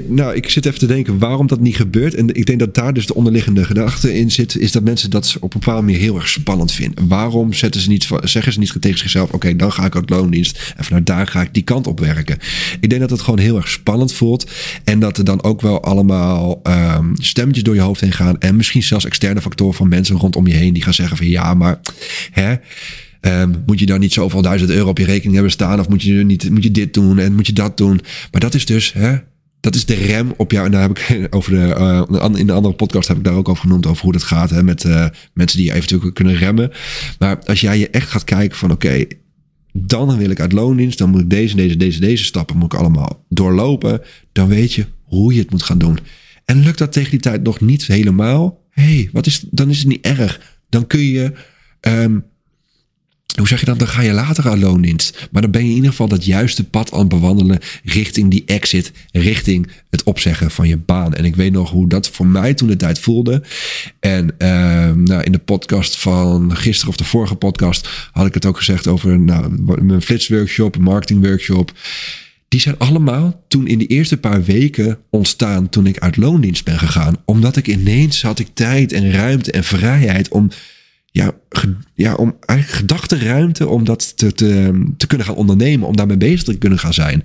nou, 0.06 0.34
ik 0.34 0.50
zit 0.50 0.66
even 0.66 0.78
te 0.78 0.86
denken 0.86 1.18
waarom 1.18 1.46
dat 1.46 1.60
niet 1.60 1.76
gebeurt. 1.76 2.14
En 2.14 2.34
ik 2.34 2.46
denk 2.46 2.58
dat 2.58 2.74
daar 2.74 2.94
dus 2.94 3.06
de 3.06 3.14
onderliggende 3.14 3.64
gedachte 3.64 4.14
in 4.14 4.30
zit. 4.30 4.56
Is 4.56 4.72
dat 4.72 4.82
mensen 4.82 5.10
dat 5.10 5.36
op 5.40 5.54
een 5.54 5.60
bepaalde 5.60 5.82
manier 5.82 6.00
heel 6.00 6.16
erg 6.16 6.28
spannend 6.28 6.72
vinden. 6.72 7.08
Waarom 7.08 7.52
zetten 7.52 7.80
ze 7.80 7.88
niet, 7.88 8.08
zeggen 8.22 8.52
ze 8.52 8.58
niet 8.58 8.80
tegen 8.80 8.98
zichzelf: 8.98 9.32
Oké, 9.32 9.56
dan 9.56 9.72
ga 9.72 9.84
ik 9.84 9.94
uit 9.94 10.10
loondienst. 10.10 10.74
En 10.76 10.84
vanuit 10.84 11.06
daar 11.06 11.26
ga 11.26 11.42
ik 11.42 11.54
die 11.54 11.62
kant 11.62 11.86
op 11.86 12.00
werken. 12.00 12.38
Ik 12.80 12.88
denk 12.88 13.00
dat 13.00 13.10
het 13.10 13.20
gewoon 13.20 13.38
heel 13.38 13.56
erg 13.56 13.68
spannend 13.68 14.12
voelt. 14.12 14.50
En 14.84 15.00
dat 15.00 15.18
er 15.18 15.24
dan 15.24 15.42
ook 15.42 15.60
wel 15.60 15.82
allemaal 15.82 16.60
um, 16.62 17.12
stemmetjes 17.14 17.64
door 17.64 17.74
je 17.74 17.80
hoofd 17.80 18.00
heen 18.00 18.12
gaan. 18.12 18.40
En 18.40 18.56
misschien 18.56 18.82
zelfs 18.82 19.04
externe 19.04 19.40
factoren 19.40 19.74
van 19.74 19.88
mensen 19.88 20.16
rondom 20.16 20.46
je 20.46 20.54
heen 20.54 20.72
die 20.72 20.82
gaan 20.82 20.94
zeggen: 20.94 21.16
van 21.16 21.28
ja, 21.28 21.54
maar 21.54 21.80
hè. 22.30 22.56
Um, 23.26 23.62
moet 23.66 23.78
je 23.78 23.86
dan 23.86 24.00
niet 24.00 24.12
zoveel 24.12 24.42
duizend 24.42 24.70
euro 24.70 24.88
op 24.88 24.98
je 24.98 25.04
rekening 25.04 25.34
hebben 25.34 25.52
staan? 25.52 25.80
Of 25.80 25.88
moet 25.88 26.02
je, 26.02 26.12
niet, 26.12 26.50
moet 26.50 26.62
je 26.62 26.70
dit 26.70 26.94
doen 26.94 27.18
en 27.18 27.34
moet 27.34 27.46
je 27.46 27.52
dat 27.52 27.76
doen? 27.76 28.00
Maar 28.30 28.40
dat 28.40 28.54
is 28.54 28.66
dus, 28.66 28.92
hè, 28.92 29.16
dat 29.60 29.74
is 29.74 29.84
de 29.84 29.94
rem 29.94 30.34
op 30.36 30.50
jou. 30.50 30.66
En 30.66 30.72
daar 30.72 30.82
heb 30.82 30.98
ik 30.98 31.26
over 31.34 31.50
de, 31.50 31.74
uh, 32.18 32.38
in 32.38 32.46
de 32.46 32.52
andere 32.52 32.74
podcast 32.74 33.08
heb 33.08 33.16
ik 33.16 33.24
daar 33.24 33.34
ook 33.34 33.48
over 33.48 33.62
genoemd. 33.62 33.86
Over 33.86 34.02
hoe 34.02 34.12
dat 34.12 34.22
gaat 34.22 34.50
hè, 34.50 34.62
met 34.62 34.84
uh, 34.84 35.06
mensen 35.34 35.58
die 35.58 35.72
eventueel 35.72 36.12
kunnen 36.12 36.36
remmen. 36.36 36.70
Maar 37.18 37.38
als 37.44 37.60
jij 37.60 37.78
je 37.78 37.90
echt 37.90 38.10
gaat 38.10 38.24
kijken 38.24 38.58
van 38.58 38.70
oké, 38.70 39.04
dan 39.72 40.18
wil 40.18 40.30
ik 40.30 40.40
uit 40.40 40.52
loondienst. 40.52 40.98
Dan 40.98 41.10
moet 41.10 41.20
ik 41.20 41.30
deze, 41.30 41.56
deze, 41.56 41.76
deze, 41.76 42.00
deze 42.00 42.24
stappen 42.24 42.56
moet 42.56 42.72
ik 42.72 42.78
allemaal 42.78 43.24
doorlopen. 43.28 44.00
Dan 44.32 44.48
weet 44.48 44.72
je 44.72 44.86
hoe 45.02 45.34
je 45.34 45.40
het 45.40 45.50
moet 45.50 45.62
gaan 45.62 45.78
doen. 45.78 45.98
En 46.44 46.62
lukt 46.62 46.78
dat 46.78 46.92
tegen 46.92 47.10
die 47.10 47.20
tijd 47.20 47.42
nog 47.42 47.60
niet 47.60 47.86
helemaal? 47.86 48.60
hey, 48.72 49.08
wat 49.12 49.26
is, 49.26 49.44
dan 49.50 49.70
is 49.70 49.78
het 49.78 49.88
niet 49.88 50.06
erg. 50.06 50.40
Dan 50.68 50.86
kun 50.86 51.00
je 51.00 51.32
um, 51.80 52.24
hoe 53.38 53.48
zeg 53.48 53.60
je 53.60 53.66
dat? 53.66 53.78
Dan 53.78 53.88
ga 53.88 54.02
je 54.02 54.12
later 54.12 54.48
aan 54.48 54.58
loondienst. 54.58 55.28
Maar 55.30 55.42
dan 55.42 55.50
ben 55.50 55.62
je 55.62 55.68
in 55.68 55.74
ieder 55.74 55.90
geval 55.90 56.08
dat 56.08 56.24
juiste 56.24 56.64
pad 56.64 56.92
aan 56.92 56.98
het 56.98 57.08
bewandelen 57.08 57.58
richting 57.84 58.30
die 58.30 58.42
exit, 58.46 58.92
richting 59.12 59.70
het 59.90 60.02
opzeggen 60.02 60.50
van 60.50 60.68
je 60.68 60.76
baan. 60.76 61.14
En 61.14 61.24
ik 61.24 61.36
weet 61.36 61.52
nog 61.52 61.70
hoe 61.70 61.88
dat 61.88 62.08
voor 62.08 62.26
mij 62.26 62.54
toen 62.54 62.68
de 62.68 62.76
tijd 62.76 62.98
voelde. 62.98 63.42
En 64.00 64.34
uh, 64.38 64.48
nou, 64.90 65.22
in 65.22 65.32
de 65.32 65.38
podcast 65.38 65.96
van 65.96 66.56
gisteren 66.56 66.90
of 66.90 66.96
de 66.96 67.04
vorige 67.04 67.34
podcast 67.34 67.88
had 68.12 68.26
ik 68.26 68.34
het 68.34 68.46
ook 68.46 68.56
gezegd 68.56 68.86
over 68.86 69.18
nou, 69.18 69.62
mijn 69.82 70.02
flitsworkshop, 70.02 70.76
marketingworkshop. 70.76 71.72
Die 72.48 72.60
zijn 72.60 72.78
allemaal 72.78 73.44
toen 73.48 73.66
in 73.66 73.78
de 73.78 73.86
eerste 73.86 74.16
paar 74.16 74.44
weken 74.44 74.98
ontstaan 75.10 75.68
toen 75.68 75.86
ik 75.86 75.98
uit 75.98 76.16
loondienst 76.16 76.64
ben 76.64 76.78
gegaan. 76.78 77.16
Omdat 77.24 77.56
ik 77.56 77.68
ineens 77.68 78.22
had 78.22 78.38
ik 78.38 78.48
tijd 78.54 78.92
en 78.92 79.12
ruimte 79.12 79.52
en 79.52 79.64
vrijheid 79.64 80.28
om 80.28 80.50
ja, 81.12 81.32
ja, 81.94 82.14
om 82.14 82.36
eigenlijk 82.40 82.80
gedachtenruimte 82.80 83.68
om 83.68 83.84
dat 83.84 84.16
te, 84.16 84.32
te, 84.32 84.82
te 84.96 85.06
kunnen 85.06 85.26
gaan 85.26 85.36
ondernemen, 85.36 85.88
om 85.88 85.96
daarmee 85.96 86.16
bezig 86.16 86.42
te 86.42 86.58
kunnen 86.58 86.78
gaan 86.78 86.94
zijn. 86.94 87.24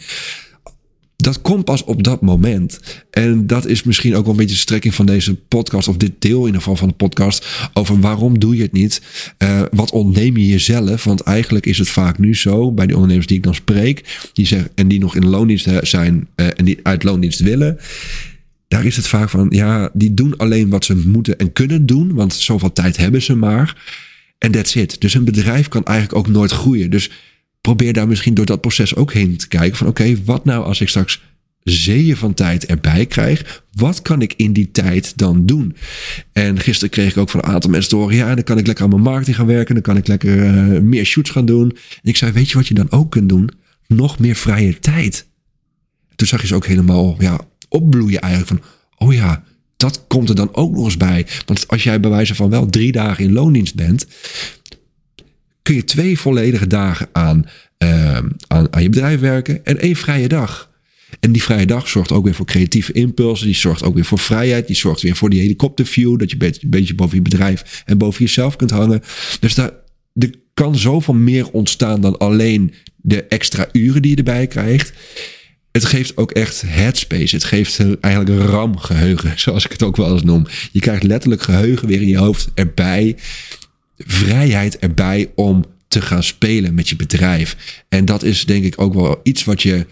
Dat 1.15 1.41
komt 1.41 1.65
pas 1.65 1.83
op 1.83 2.03
dat 2.03 2.21
moment. 2.21 2.79
En 3.11 3.47
dat 3.47 3.65
is 3.65 3.83
misschien 3.83 4.15
ook 4.15 4.23
wel 4.23 4.31
een 4.31 4.39
beetje 4.39 4.55
de 4.55 4.61
strekking 4.61 4.95
van 4.95 5.05
deze 5.05 5.35
podcast, 5.35 5.87
of 5.87 5.97
dit 5.97 6.11
deel 6.19 6.39
in 6.39 6.45
ieder 6.45 6.61
geval 6.61 6.75
van 6.75 6.87
de 6.87 6.93
podcast, 6.93 7.69
over 7.73 7.99
waarom 7.99 8.39
doe 8.39 8.55
je 8.55 8.61
het 8.61 8.71
niet? 8.71 9.01
Uh, 9.43 9.61
wat 9.71 9.91
ontneem 9.91 10.37
je 10.37 10.45
jezelf? 10.45 11.03
Want 11.03 11.21
eigenlijk 11.21 11.65
is 11.65 11.77
het 11.77 11.89
vaak 11.89 12.17
nu 12.17 12.35
zo, 12.35 12.71
bij 12.71 12.87
de 12.87 12.93
ondernemers 12.93 13.27
die 13.27 13.37
ik 13.37 13.43
dan 13.43 13.55
spreek, 13.55 14.29
die 14.33 14.47
zeggen, 14.47 14.69
en 14.75 14.87
die 14.87 14.99
nog 14.99 15.15
in 15.15 15.27
loondienst 15.27 15.69
zijn 15.81 16.27
uh, 16.35 16.47
en 16.55 16.65
die 16.65 16.79
uit 16.83 17.03
loondienst 17.03 17.39
willen, 17.39 17.77
daar 18.67 18.85
is 18.85 18.95
het 18.95 19.07
vaak 19.07 19.29
van, 19.29 19.47
ja, 19.49 19.89
die 19.93 20.13
doen 20.13 20.37
alleen 20.37 20.69
wat 20.69 20.85
ze 20.85 20.95
moeten 20.95 21.37
en 21.37 21.53
kunnen 21.53 21.85
doen, 21.85 22.13
want 22.13 22.33
zoveel 22.33 22.73
tijd 22.73 22.97
hebben 22.97 23.21
ze 23.21 23.35
maar. 23.35 23.95
En 24.37 24.51
that's 24.51 24.75
it. 24.75 25.01
Dus 25.01 25.13
een 25.13 25.23
bedrijf 25.23 25.67
kan 25.67 25.85
eigenlijk 25.85 26.17
ook 26.19 26.33
nooit 26.33 26.51
groeien. 26.51 26.89
Dus 26.89 27.11
probeer 27.61 27.93
daar 27.93 28.07
misschien 28.07 28.33
door 28.33 28.45
dat 28.45 28.61
proces 28.61 28.95
ook 28.95 29.13
heen 29.13 29.37
te 29.37 29.47
kijken 29.47 29.77
van, 29.77 29.87
oké, 29.87 30.23
wat 30.25 30.45
nou 30.45 30.63
als 30.63 30.81
ik 30.81 30.89
straks 30.89 31.21
zeeën 31.63 32.17
van 32.17 32.33
tijd 32.33 32.65
erbij 32.65 33.05
krijg, 33.05 33.63
wat 33.71 34.01
kan 34.01 34.21
ik 34.21 34.33
in 34.37 34.53
die 34.53 34.71
tijd 34.71 35.17
dan 35.17 35.45
doen? 35.45 35.75
En 36.31 36.59
gisteren 36.59 36.89
kreeg 36.89 37.11
ik 37.11 37.17
ook 37.17 37.29
van 37.29 37.39
een 37.43 37.49
aantal 37.49 37.69
mensen 37.69 37.97
horen, 37.97 38.15
ja, 38.15 38.35
dan 38.35 38.43
kan 38.43 38.57
ik 38.57 38.65
lekker 38.65 38.83
aan 38.83 38.89
mijn 38.89 39.01
marketing 39.01 39.35
gaan 39.35 39.45
werken, 39.45 39.73
dan 39.73 39.83
kan 39.83 39.97
ik 39.97 40.07
lekker 40.07 40.37
uh, 40.37 40.81
meer 40.81 41.05
shoots 41.05 41.29
gaan 41.29 41.45
doen. 41.45 41.69
En 41.71 42.09
ik 42.09 42.17
zei, 42.17 42.31
weet 42.31 42.49
je 42.49 42.55
wat 42.55 42.67
je 42.67 42.73
dan 42.73 42.91
ook 42.91 43.11
kunt 43.11 43.29
doen? 43.29 43.49
Nog 43.87 44.19
meer 44.19 44.35
vrije 44.35 44.79
tijd. 44.79 45.27
Toen 46.15 46.27
zag 46.27 46.41
je 46.41 46.47
ze 46.47 46.55
ook 46.55 46.65
helemaal, 46.65 47.15
ja, 47.19 47.39
opbloeien 47.77 48.21
eigenlijk 48.21 48.61
van, 48.61 48.71
oh 49.07 49.13
ja, 49.13 49.43
dat 49.77 50.03
komt 50.07 50.29
er 50.29 50.35
dan 50.35 50.55
ook 50.55 50.71
nog 50.71 50.85
eens 50.85 50.97
bij. 50.97 51.25
Want 51.45 51.67
als 51.67 51.83
jij 51.83 51.99
bij 51.99 52.09
wijze 52.09 52.35
van 52.35 52.49
wel 52.49 52.65
drie 52.65 52.91
dagen 52.91 53.23
in 53.23 53.33
loondienst 53.33 53.75
bent, 53.75 54.07
kun 55.61 55.75
je 55.75 55.83
twee 55.83 56.19
volledige 56.19 56.67
dagen 56.67 57.09
aan, 57.11 57.45
uh, 57.83 58.17
aan, 58.47 58.73
aan 58.73 58.83
je 58.83 58.89
bedrijf 58.89 59.19
werken 59.19 59.65
en 59.65 59.79
één 59.79 59.95
vrije 59.95 60.27
dag. 60.27 60.75
En 61.19 61.31
die 61.31 61.43
vrije 61.43 61.65
dag 61.65 61.87
zorgt 61.87 62.11
ook 62.11 62.23
weer 62.23 62.33
voor 62.33 62.45
creatieve 62.45 62.91
impulsen. 62.91 63.45
Die 63.45 63.55
zorgt 63.55 63.83
ook 63.83 63.93
weer 63.93 64.05
voor 64.05 64.19
vrijheid. 64.19 64.67
Die 64.67 64.75
zorgt 64.75 65.01
weer 65.01 65.15
voor 65.15 65.29
die 65.29 65.41
helikopterview. 65.41 66.19
Dat 66.19 66.31
je 66.31 66.37
een 66.39 66.69
beetje 66.69 66.95
boven 66.95 67.15
je 67.15 67.21
bedrijf 67.21 67.83
en 67.85 67.97
boven 67.97 68.23
jezelf 68.23 68.55
kunt 68.55 68.71
hangen. 68.71 69.01
Dus 69.39 69.55
daar, 69.55 69.71
er 70.13 70.29
kan 70.53 70.75
zoveel 70.75 71.13
meer 71.13 71.51
ontstaan 71.51 72.01
dan 72.01 72.17
alleen 72.17 72.73
de 72.95 73.23
extra 73.23 73.69
uren 73.71 74.01
die 74.01 74.11
je 74.11 74.17
erbij 74.17 74.47
krijgt 74.47 74.93
het 75.77 75.85
geeft 75.85 76.17
ook 76.17 76.31
echt 76.31 76.61
headspace. 76.65 77.35
Het 77.35 77.43
geeft 77.43 77.79
eigenlijk 78.01 78.39
een 78.39 78.47
RAM-geheugen, 78.47 79.39
zoals 79.39 79.65
ik 79.65 79.71
het 79.71 79.83
ook 79.83 79.95
wel 79.95 80.11
eens 80.11 80.23
noem. 80.23 80.45
Je 80.71 80.79
krijgt 80.79 81.03
letterlijk 81.03 81.41
geheugen 81.41 81.87
weer 81.87 82.01
in 82.01 82.07
je 82.07 82.17
hoofd 82.17 82.49
erbij. 82.53 83.15
Vrijheid 83.97 84.79
erbij 84.79 85.31
om 85.35 85.65
te 85.87 86.01
gaan 86.01 86.23
spelen 86.23 86.73
met 86.73 86.89
je 86.89 86.95
bedrijf. 86.95 87.83
En 87.89 88.05
dat 88.05 88.23
is 88.23 88.45
denk 88.45 88.63
ik 88.63 88.81
ook 88.81 88.93
wel 88.93 89.19
iets 89.23 89.43
wat 89.43 89.61
je. 89.61 89.85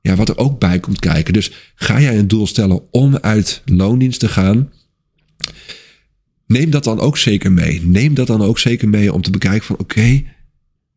Ja, 0.00 0.14
wat 0.14 0.28
er 0.28 0.38
ook 0.38 0.58
bij 0.58 0.80
komt 0.80 0.98
kijken. 0.98 1.32
Dus 1.32 1.50
ga 1.74 2.00
jij 2.00 2.18
een 2.18 2.28
doel 2.28 2.46
stellen 2.46 2.80
om 2.90 3.16
uit 3.16 3.62
loondienst 3.64 4.20
te 4.20 4.28
gaan. 4.28 4.70
Neem 6.46 6.70
dat 6.70 6.84
dan 6.84 7.00
ook 7.00 7.18
zeker 7.18 7.52
mee. 7.52 7.80
Neem 7.84 8.14
dat 8.14 8.26
dan 8.26 8.42
ook 8.42 8.58
zeker 8.58 8.88
mee 8.88 9.12
om 9.12 9.22
te 9.22 9.30
bekijken 9.30 9.66
van 9.66 9.78
oké, 9.78 10.22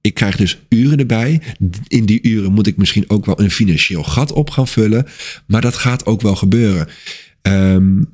ik 0.05 0.13
krijg 0.13 0.35
dus 0.35 0.57
uren 0.69 0.99
erbij. 0.99 1.41
In 1.87 2.05
die 2.05 2.21
uren 2.21 2.51
moet 2.51 2.67
ik 2.67 2.77
misschien 2.77 3.09
ook 3.09 3.25
wel 3.25 3.39
een 3.39 3.51
financieel 3.51 4.03
gat 4.03 4.31
op 4.31 4.49
gaan 4.49 4.67
vullen. 4.67 5.05
Maar 5.47 5.61
dat 5.61 5.75
gaat 5.75 6.05
ook 6.05 6.21
wel 6.21 6.35
gebeuren. 6.35 6.87
Um, 7.41 8.13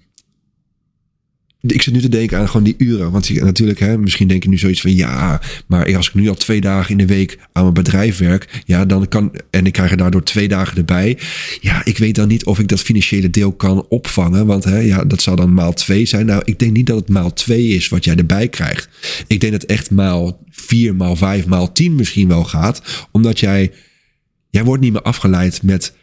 ik 1.61 1.81
zit 1.81 1.93
nu 1.93 2.01
te 2.01 2.09
denken 2.09 2.37
aan 2.37 2.47
gewoon 2.47 2.63
die 2.63 2.75
uren. 2.77 3.11
Want 3.11 3.41
natuurlijk, 3.41 3.79
hè, 3.79 3.97
misschien 3.97 4.27
denk 4.27 4.43
je 4.43 4.49
nu 4.49 4.57
zoiets 4.57 4.81
van 4.81 4.95
ja, 4.95 5.41
maar 5.67 5.95
als 5.95 6.07
ik 6.07 6.13
nu 6.13 6.29
al 6.29 6.35
twee 6.35 6.61
dagen 6.61 6.91
in 6.91 6.97
de 6.97 7.05
week 7.05 7.37
aan 7.51 7.61
mijn 7.61 7.73
bedrijf 7.73 8.17
werk, 8.17 8.61
ja, 8.65 8.85
dan 8.85 9.07
kan 9.07 9.31
en 9.49 9.65
ik 9.65 9.73
krijg 9.73 9.91
er 9.91 9.97
daardoor 9.97 10.23
twee 10.23 10.47
dagen 10.47 10.77
erbij. 10.77 11.17
Ja, 11.61 11.85
ik 11.85 11.97
weet 11.97 12.15
dan 12.15 12.27
niet 12.27 12.45
of 12.45 12.59
ik 12.59 12.67
dat 12.67 12.81
financiële 12.81 13.29
deel 13.29 13.51
kan 13.51 13.85
opvangen. 13.89 14.45
Want 14.45 14.63
hè, 14.63 14.77
ja, 14.77 15.03
dat 15.03 15.21
zou 15.21 15.35
dan 15.35 15.53
maal 15.53 15.73
twee 15.73 16.05
zijn. 16.05 16.25
Nou, 16.25 16.41
ik 16.45 16.59
denk 16.59 16.71
niet 16.71 16.87
dat 16.87 16.99
het 16.99 17.09
maal 17.09 17.33
twee 17.33 17.67
is 17.67 17.89
wat 17.89 18.05
jij 18.05 18.15
erbij 18.15 18.47
krijgt. 18.47 18.89
Ik 19.27 19.39
denk 19.39 19.51
dat 19.51 19.63
echt 19.63 19.91
maal 19.91 20.43
vier, 20.49 20.95
maal 20.95 21.15
vijf, 21.15 21.45
maal 21.45 21.71
tien 21.71 21.95
misschien 21.95 22.27
wel 22.27 22.43
gaat. 22.43 23.07
Omdat 23.11 23.39
jij, 23.39 23.71
jij 24.49 24.63
wordt 24.63 24.81
niet 24.81 24.93
meer 24.93 25.01
afgeleid 25.01 25.63
met 25.63 25.93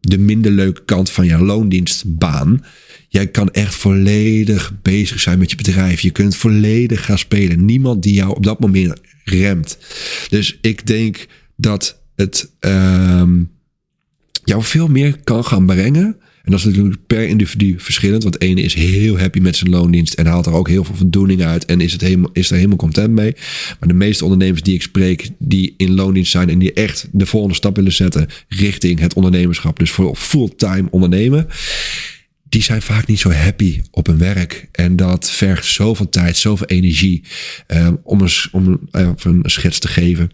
de 0.00 0.18
minder 0.18 0.52
leuke 0.52 0.84
kant 0.84 1.10
van 1.10 1.26
je 1.26 1.38
loondienstbaan. 1.38 2.64
Jij 3.08 3.26
kan 3.26 3.50
echt 3.50 3.74
volledig 3.74 4.72
bezig 4.82 5.20
zijn 5.20 5.38
met 5.38 5.50
je 5.50 5.56
bedrijf. 5.56 6.00
Je 6.00 6.10
kunt 6.10 6.36
volledig 6.36 7.04
gaan 7.04 7.18
spelen. 7.18 7.64
Niemand 7.64 8.02
die 8.02 8.14
jou 8.14 8.36
op 8.36 8.44
dat 8.44 8.60
moment 8.60 9.00
remt. 9.24 9.78
Dus 10.28 10.58
ik 10.60 10.86
denk 10.86 11.26
dat 11.56 12.00
het 12.14 12.50
um, 12.60 13.50
jou 14.44 14.62
veel 14.62 14.88
meer 14.88 15.16
kan 15.24 15.44
gaan 15.44 15.66
brengen. 15.66 16.16
En 16.44 16.52
dat 16.52 16.60
is 16.60 16.66
natuurlijk 16.66 17.06
per 17.06 17.28
individu 17.28 17.74
verschillend. 17.78 18.22
Want 18.22 18.40
de 18.40 18.46
ene 18.46 18.60
is 18.60 18.74
heel 18.74 19.18
happy 19.18 19.38
met 19.38 19.56
zijn 19.56 19.70
loondienst 19.70 20.14
en 20.14 20.26
haalt 20.26 20.46
er 20.46 20.52
ook 20.52 20.68
heel 20.68 20.84
veel 20.84 20.94
voldoening 20.94 21.42
uit. 21.42 21.64
En 21.64 21.80
is, 21.80 21.92
het 21.92 22.00
helemaal, 22.00 22.30
is 22.32 22.50
er 22.50 22.56
helemaal 22.56 22.76
content 22.76 23.10
mee. 23.10 23.32
Maar 23.80 23.88
de 23.88 23.94
meeste 23.94 24.24
ondernemers 24.24 24.62
die 24.62 24.74
ik 24.74 24.82
spreek, 24.82 25.30
die 25.38 25.74
in 25.76 25.94
loondienst 25.94 26.30
zijn 26.30 26.50
en 26.50 26.58
die 26.58 26.72
echt 26.72 27.08
de 27.12 27.26
volgende 27.26 27.54
stap 27.54 27.76
willen 27.76 27.92
zetten 27.92 28.28
richting 28.48 29.00
het 29.00 29.14
ondernemerschap. 29.14 29.78
Dus 29.78 29.90
voor 29.90 30.16
fulltime 30.16 30.88
ondernemen 30.90 31.46
die 32.56 32.64
zijn 32.64 32.82
vaak 32.82 33.06
niet 33.06 33.20
zo 33.20 33.30
happy 33.30 33.82
op 33.90 34.06
hun 34.06 34.18
werk. 34.18 34.68
En 34.72 34.96
dat 34.96 35.30
vergt 35.30 35.64
zoveel 35.64 36.08
tijd, 36.08 36.36
zoveel 36.36 36.66
energie. 36.66 37.22
Uh, 37.68 37.88
om, 38.02 38.20
een, 38.20 38.30
om 38.52 38.80
uh, 38.92 39.10
een 39.22 39.42
schets 39.44 39.78
te 39.78 39.88
geven. 39.88 40.30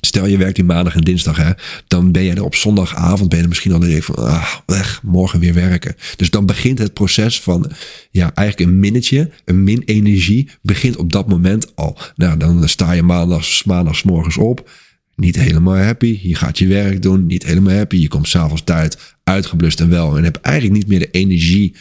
Stel 0.00 0.26
je 0.26 0.36
werkt 0.36 0.54
die 0.54 0.64
maandag 0.64 0.94
en 0.94 1.00
dinsdag, 1.00 1.36
hè, 1.36 1.50
dan 1.86 2.12
ben 2.12 2.22
je 2.22 2.32
er 2.32 2.44
op 2.44 2.54
zondagavond 2.54 3.28
ben 3.28 3.40
je 3.40 3.48
misschien 3.48 3.72
al 3.72 3.84
even 3.84 4.14
van, 4.14 4.24
ah, 4.24 4.54
weg, 4.66 5.00
morgen 5.02 5.40
weer 5.40 5.54
werken. 5.54 5.94
Dus 6.16 6.30
dan 6.30 6.46
begint 6.46 6.78
het 6.78 6.92
proces 6.92 7.40
van, 7.40 7.70
ja, 8.10 8.34
eigenlijk 8.34 8.70
een 8.70 8.80
minnetje, 8.80 9.30
een 9.44 9.64
min 9.64 9.82
energie, 9.84 10.48
begint 10.62 10.96
op 10.96 11.12
dat 11.12 11.28
moment 11.28 11.76
al. 11.76 11.98
Nou, 12.16 12.36
dan 12.36 12.68
sta 12.68 12.92
je 12.92 13.02
maandags, 13.02 13.64
maandags 13.64 14.02
morgens 14.02 14.36
op, 14.36 14.70
niet 15.16 15.36
helemaal 15.36 15.76
happy. 15.76 16.18
Je 16.22 16.34
gaat 16.34 16.58
je 16.58 16.66
werk 16.66 17.02
doen, 17.02 17.26
niet 17.26 17.44
helemaal 17.44 17.76
happy. 17.76 17.96
Je 17.96 18.08
komt 18.08 18.28
s'avonds 18.28 18.62
thuis 18.64 18.90
uitgeblust 19.28 19.80
en 19.80 19.88
wel. 19.88 20.16
En 20.16 20.24
heb 20.24 20.36
eigenlijk 20.36 20.76
niet 20.76 20.88
meer 20.88 20.98
de 20.98 21.10
energie 21.10 21.74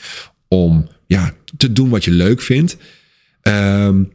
om 0.48 0.88
ja, 1.08 1.34
te 1.58 1.74
doen 1.74 1.90
wat 1.90 2.06
je 2.06 2.12
leuk 2.12 2.42
vindt. 2.42 2.78
Um, 3.44 4.12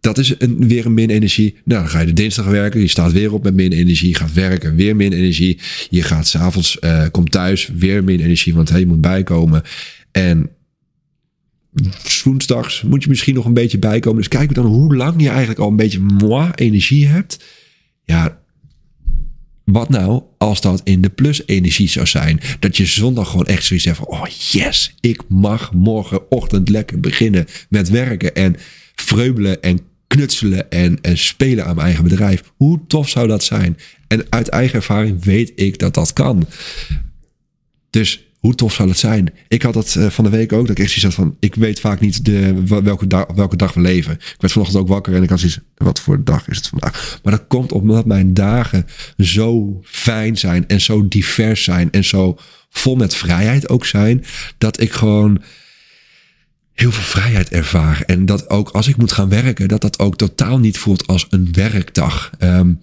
Dat 0.00 0.18
is 0.18 0.34
een, 0.38 0.68
weer 0.68 0.86
een 0.86 0.94
min 0.94 1.10
energie. 1.10 1.54
Nou, 1.64 1.80
dan 1.80 1.90
ga 1.90 2.00
je 2.00 2.06
de 2.06 2.12
dinsdag 2.12 2.46
werken. 2.46 2.80
Je 2.80 2.88
staat 2.88 3.12
weer 3.12 3.32
op 3.32 3.42
met 3.42 3.54
min 3.54 3.72
energie. 3.72 4.14
Gaat 4.14 4.32
werken, 4.32 4.76
weer 4.76 4.96
min 4.96 5.12
energie. 5.12 5.58
Je 5.90 6.02
gaat 6.02 6.26
s'avonds, 6.26 6.78
uh, 6.80 7.06
komt 7.10 7.30
thuis, 7.30 7.70
weer 7.76 8.04
min 8.04 8.20
energie. 8.20 8.54
Want 8.54 8.68
hey, 8.68 8.80
je 8.80 8.86
moet 8.86 9.00
bijkomen. 9.00 9.62
En 10.12 10.50
woensdags 12.24 12.82
moet 12.82 13.02
je 13.02 13.08
misschien 13.08 13.34
nog 13.34 13.44
een 13.44 13.54
beetje 13.54 13.78
bijkomen. 13.78 14.18
Dus 14.18 14.28
kijk 14.28 14.54
dan 14.54 14.66
hoe 14.66 14.96
lang 14.96 15.22
je 15.22 15.28
eigenlijk 15.28 15.58
al 15.58 15.68
een 15.68 15.76
beetje 15.76 16.00
moi 16.00 16.50
energie 16.54 17.06
hebt. 17.06 17.44
Ja, 18.04 18.40
wat 19.66 19.88
nou 19.88 20.22
als 20.38 20.60
dat 20.60 20.80
in 20.84 21.00
de 21.00 21.08
plus-energie 21.08 21.88
zou 21.88 22.06
zijn? 22.06 22.40
Dat 22.58 22.76
je 22.76 22.86
zondag 22.86 23.30
gewoon 23.30 23.46
echt 23.46 23.64
zoiets 23.64 23.84
zegt 23.84 23.96
van... 23.96 24.06
oh 24.06 24.26
yes, 24.26 24.94
ik 25.00 25.22
mag 25.28 25.72
morgenochtend 25.72 26.68
lekker 26.68 27.00
beginnen 27.00 27.46
met 27.68 27.88
werken... 27.88 28.34
en 28.34 28.56
vreubelen 28.94 29.62
en 29.62 29.80
knutselen 30.06 30.70
en, 30.70 30.98
en 31.00 31.18
spelen 31.18 31.64
aan 31.64 31.74
mijn 31.74 31.86
eigen 31.86 32.04
bedrijf. 32.04 32.42
Hoe 32.56 32.80
tof 32.86 33.08
zou 33.08 33.28
dat 33.28 33.44
zijn? 33.44 33.76
En 34.08 34.26
uit 34.28 34.48
eigen 34.48 34.74
ervaring 34.74 35.24
weet 35.24 35.52
ik 35.54 35.78
dat 35.78 35.94
dat 35.94 36.12
kan. 36.12 36.46
Dus 37.90 38.25
hoe 38.38 38.54
tof 38.54 38.72
zou 38.74 38.88
het 38.88 38.98
zijn? 38.98 39.32
Ik 39.48 39.62
had 39.62 39.74
dat 39.74 39.94
uh, 39.98 40.06
van 40.06 40.24
de 40.24 40.30
week 40.30 40.52
ook. 40.52 40.66
Dat 40.66 40.78
ik 40.78 40.84
echt 40.84 40.92
zoiets 40.92 41.16
had 41.16 41.26
van... 41.26 41.36
Ik 41.40 41.54
weet 41.54 41.80
vaak 41.80 42.00
niet 42.00 42.24
de, 42.24 42.62
welke, 42.82 43.26
welke 43.34 43.56
dag 43.56 43.74
we 43.74 43.80
leven. 43.80 44.12
Ik 44.12 44.36
werd 44.38 44.52
vanochtend 44.52 44.82
ook 44.82 44.88
wakker 44.88 45.14
en 45.14 45.22
ik 45.22 45.28
had 45.28 45.38
zoiets... 45.38 45.58
Wat 45.74 46.00
voor 46.00 46.24
dag 46.24 46.48
is 46.48 46.56
het 46.56 46.66
vandaag? 46.66 47.20
Maar 47.22 47.32
dat 47.32 47.46
komt 47.48 47.72
omdat 47.72 48.06
mijn 48.06 48.34
dagen 48.34 48.86
zo 49.18 49.80
fijn 49.84 50.38
zijn. 50.38 50.68
En 50.68 50.80
zo 50.80 51.08
divers 51.08 51.64
zijn. 51.64 51.90
En 51.90 52.04
zo 52.04 52.38
vol 52.70 52.96
met 52.96 53.14
vrijheid 53.14 53.68
ook 53.68 53.86
zijn. 53.86 54.24
Dat 54.58 54.80
ik 54.80 54.92
gewoon 54.92 55.42
heel 56.72 56.92
veel 56.92 57.20
vrijheid 57.20 57.48
ervaar. 57.48 58.02
En 58.06 58.26
dat 58.26 58.50
ook 58.50 58.68
als 58.68 58.88
ik 58.88 58.96
moet 58.96 59.12
gaan 59.12 59.28
werken, 59.28 59.68
dat 59.68 59.80
dat 59.80 59.98
ook 59.98 60.16
totaal 60.16 60.58
niet 60.58 60.78
voelt 60.78 61.06
als 61.06 61.26
een 61.30 61.48
werkdag. 61.52 62.30
Um, 62.38 62.80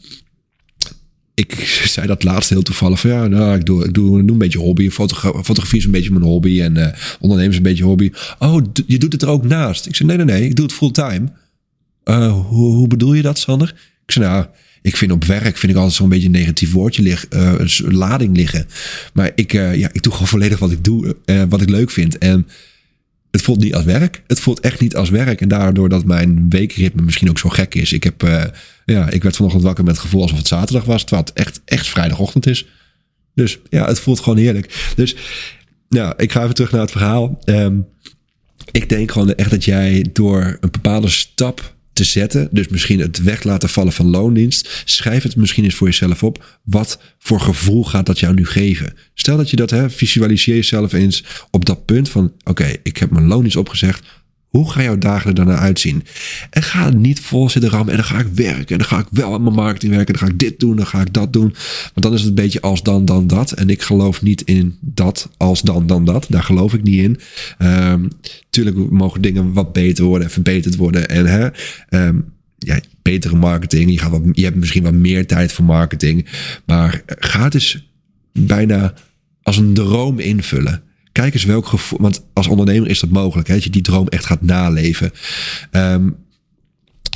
ik 1.35 1.53
zei 1.93 2.07
dat 2.07 2.23
laatst 2.23 2.49
heel 2.49 2.61
toevallig 2.61 2.99
van 2.99 3.09
ja, 3.09 3.27
nou, 3.27 3.55
ik 3.55 3.65
doe, 3.65 3.85
ik 3.85 3.93
doe, 3.93 4.19
een 4.19 4.37
beetje 4.37 4.59
hobby. 4.59 4.89
fotografie 4.89 5.79
is 5.79 5.85
een 5.85 5.91
beetje 5.91 6.11
mijn 6.11 6.23
hobby 6.23 6.61
en 6.61 6.77
uh, 6.77 6.87
ondernemen 7.19 7.51
is 7.51 7.57
een 7.57 7.63
beetje 7.63 7.83
hobby. 7.83 8.11
Oh, 8.39 8.61
je 8.87 8.97
doet 8.97 9.13
het 9.13 9.21
er 9.21 9.27
ook 9.27 9.43
naast. 9.43 9.85
Ik 9.85 9.95
zei 9.95 10.07
nee, 10.07 10.17
nee, 10.25 10.35
nee, 10.35 10.49
ik 10.49 10.55
doe 10.55 10.65
het 10.65 10.73
fulltime. 10.73 11.31
Uh, 12.05 12.39
hoe, 12.47 12.87
bedoel 12.87 13.13
je 13.13 13.21
dat, 13.21 13.39
Sander? 13.39 13.75
Ik 14.05 14.11
zei 14.11 14.25
nou, 14.25 14.45
ik 14.81 14.97
vind 14.97 15.11
op 15.11 15.23
werk 15.23 15.57
vind 15.57 15.71
ik 15.71 15.77
altijd 15.77 15.95
zo'n 15.95 16.09
beetje 16.09 16.25
een 16.25 16.31
negatief 16.31 16.71
woordje 16.71 17.01
liggen, 17.01 17.29
een 17.59 17.95
lading 17.95 18.35
liggen. 18.35 18.67
Maar 19.13 19.31
ik, 19.35 19.51
ja, 19.51 19.89
ik 19.91 20.03
doe 20.03 20.13
gewoon 20.13 20.27
volledig 20.27 20.59
wat 20.59 20.71
ik 20.71 20.83
doe, 20.83 21.15
wat 21.49 21.61
ik 21.61 21.69
leuk 21.69 21.91
vind. 21.91 22.17
En 22.17 22.47
het 23.33 23.41
voelt 23.41 23.59
niet 23.59 23.75
als 23.75 23.83
werk. 23.83 24.23
Het 24.27 24.39
voelt 24.39 24.59
echt 24.59 24.79
niet 24.79 24.95
als 24.95 25.09
werk. 25.09 25.41
En 25.41 25.47
daardoor 25.47 25.89
dat 25.89 26.05
mijn 26.05 26.45
weekritme 26.49 27.01
misschien 27.01 27.29
ook 27.29 27.39
zo 27.39 27.49
gek 27.49 27.75
is. 27.75 27.93
Ik, 27.93 28.03
heb, 28.03 28.23
uh, 28.23 28.43
ja, 28.85 29.09
ik 29.09 29.23
werd 29.23 29.35
vanochtend 29.35 29.63
wakker 29.63 29.83
met 29.83 29.93
het 29.93 30.03
gevoel 30.03 30.21
alsof 30.21 30.37
het 30.37 30.47
zaterdag 30.47 30.85
was. 30.85 31.01
Terwijl 31.01 31.27
het 31.27 31.33
echt, 31.33 31.61
echt 31.65 31.87
vrijdagochtend 31.87 32.47
is. 32.47 32.65
Dus 33.35 33.59
ja, 33.69 33.85
het 33.87 33.99
voelt 33.99 34.19
gewoon 34.19 34.37
heerlijk. 34.37 34.91
Dus 34.95 35.15
nou, 35.89 36.13
ik 36.17 36.31
ga 36.31 36.43
even 36.43 36.55
terug 36.55 36.71
naar 36.71 36.81
het 36.81 36.91
verhaal. 36.91 37.39
Um, 37.45 37.87
ik 38.71 38.89
denk 38.89 39.11
gewoon 39.11 39.35
echt 39.35 39.49
dat 39.49 39.65
jij 39.65 40.05
door 40.13 40.57
een 40.59 40.71
bepaalde 40.71 41.09
stap 41.09 41.75
te 41.93 42.03
zetten. 42.03 42.47
Dus 42.51 42.67
misschien 42.67 42.99
het 42.99 43.23
weg 43.23 43.43
laten 43.43 43.69
vallen 43.69 43.93
van 43.93 44.09
loondienst. 44.09 44.83
Schrijf 44.85 45.23
het 45.23 45.35
misschien 45.35 45.63
eens 45.63 45.75
voor 45.75 45.87
jezelf 45.87 46.23
op. 46.23 46.59
Wat 46.63 46.99
voor 47.19 47.39
gevoel 47.39 47.83
gaat 47.83 48.05
dat 48.05 48.19
jou 48.19 48.33
nu 48.33 48.45
geven? 48.45 48.93
Stel 49.13 49.37
dat 49.37 49.49
je 49.49 49.55
dat, 49.55 49.69
hè, 49.69 49.89
visualiseer 49.89 50.55
jezelf 50.55 50.93
eens 50.93 51.23
op 51.51 51.65
dat 51.65 51.85
punt 51.85 52.09
van: 52.09 52.33
oké, 52.43 52.75
ik 52.83 52.97
heb 52.97 53.11
mijn 53.11 53.27
loondienst 53.27 53.57
opgezegd. 53.57 54.05
Hoe 54.53 54.71
gaan 54.71 54.83
jouw 54.83 54.97
dagen 54.97 55.29
er 55.29 55.35
daarna 55.35 55.57
uitzien? 55.57 56.03
En 56.49 56.63
ga 56.63 56.89
niet 56.89 57.19
vol 57.19 57.49
zitten 57.49 57.71
rammen 57.71 57.89
en 57.89 57.95
dan 57.95 58.05
ga 58.05 58.19
ik 58.19 58.27
werken. 58.27 58.67
En 58.67 58.77
dan 58.77 58.87
ga 58.87 58.99
ik 58.99 59.05
wel 59.09 59.33
aan 59.33 59.43
mijn 59.43 59.55
marketing 59.55 59.93
werken. 59.93 60.13
Dan 60.13 60.23
ga 60.23 60.33
ik 60.33 60.39
dit 60.39 60.59
doen, 60.59 60.75
dan 60.75 60.87
ga 60.87 61.01
ik 61.01 61.13
dat 61.13 61.33
doen. 61.33 61.55
Want 61.83 62.01
dan 62.01 62.13
is 62.13 62.19
het 62.19 62.29
een 62.29 62.35
beetje 62.35 62.61
als 62.61 62.83
dan, 62.83 63.05
dan, 63.05 63.27
dat. 63.27 63.51
En 63.51 63.69
ik 63.69 63.81
geloof 63.81 64.21
niet 64.21 64.41
in 64.41 64.77
dat 64.79 65.29
als 65.37 65.61
dan, 65.61 65.87
dan, 65.87 66.05
dat. 66.05 66.25
Daar 66.29 66.43
geloof 66.43 66.73
ik 66.73 66.83
niet 66.83 67.01
in. 67.01 67.19
Um, 67.67 68.07
tuurlijk 68.49 68.91
mogen 68.91 69.21
dingen 69.21 69.53
wat 69.53 69.73
beter 69.73 70.05
worden 70.05 70.27
en 70.27 70.33
verbeterd 70.33 70.75
worden. 70.75 71.09
En 71.09 71.25
hè, 71.25 71.47
um, 72.07 72.25
ja, 72.57 72.79
betere 73.01 73.35
marketing. 73.35 73.91
Je, 73.91 73.97
gaat 73.97 74.11
wat, 74.11 74.21
je 74.31 74.43
hebt 74.43 74.55
misschien 74.55 74.83
wat 74.83 74.93
meer 74.93 75.27
tijd 75.27 75.51
voor 75.51 75.65
marketing. 75.65 76.25
Maar 76.65 77.01
ga 77.05 77.43
het 77.43 77.53
eens 77.53 77.87
bijna 78.31 78.93
als 79.41 79.57
een 79.57 79.73
droom 79.73 80.19
invullen. 80.19 80.83
Kijk 81.13 81.33
eens 81.33 81.43
welk 81.43 81.65
gevoel. 81.65 81.99
Want 82.01 82.25
als 82.33 82.47
ondernemer 82.47 82.89
is 82.89 82.99
dat 82.99 83.09
mogelijk. 83.09 83.47
Hè, 83.47 83.53
dat 83.53 83.63
je 83.63 83.69
die 83.69 83.81
droom 83.81 84.07
echt 84.07 84.25
gaat 84.25 84.41
naleven. 84.41 85.11
Um, 85.71 86.15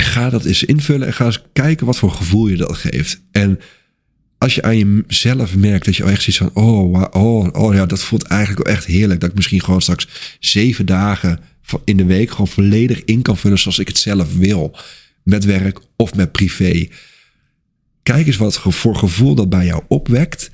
ga 0.01 0.29
dat 0.29 0.45
eens 0.45 0.63
invullen 0.63 1.07
en 1.07 1.13
ga 1.13 1.25
eens 1.25 1.41
kijken 1.53 1.85
wat 1.85 1.97
voor 1.97 2.11
gevoel 2.11 2.47
je 2.47 2.57
dat 2.57 2.75
geeft. 2.75 3.21
En 3.31 3.59
als 4.37 4.55
je 4.55 4.61
aan 4.61 4.77
jezelf 4.77 5.55
merkt 5.55 5.85
dat 5.85 5.95
je 5.95 6.03
echt 6.03 6.21
ziet 6.21 6.37
van, 6.37 6.49
oh, 6.53 7.03
oh, 7.11 7.47
oh 7.51 7.73
ja, 7.73 7.85
dat 7.85 8.03
voelt 8.03 8.23
eigenlijk 8.23 8.65
wel 8.65 8.75
echt 8.75 8.85
heerlijk. 8.85 9.19
Dat 9.19 9.29
ik 9.29 9.35
misschien 9.35 9.61
gewoon 9.61 9.81
straks 9.81 10.07
zeven 10.39 10.85
dagen 10.85 11.39
in 11.83 11.97
de 11.97 12.05
week 12.05 12.29
gewoon 12.29 12.47
volledig 12.47 13.03
in 13.03 13.21
kan 13.21 13.37
vullen 13.37 13.59
zoals 13.59 13.79
ik 13.79 13.87
het 13.87 13.97
zelf 13.97 14.35
wil. 14.35 14.77
Met 15.23 15.45
werk 15.45 15.79
of 15.95 16.15
met 16.15 16.31
privé. 16.31 16.87
Kijk 18.03 18.27
eens 18.27 18.37
wat 18.37 18.59
voor 18.59 18.95
gevoel 18.95 19.35
dat 19.35 19.49
bij 19.49 19.65
jou 19.65 19.83
opwekt. 19.87 20.51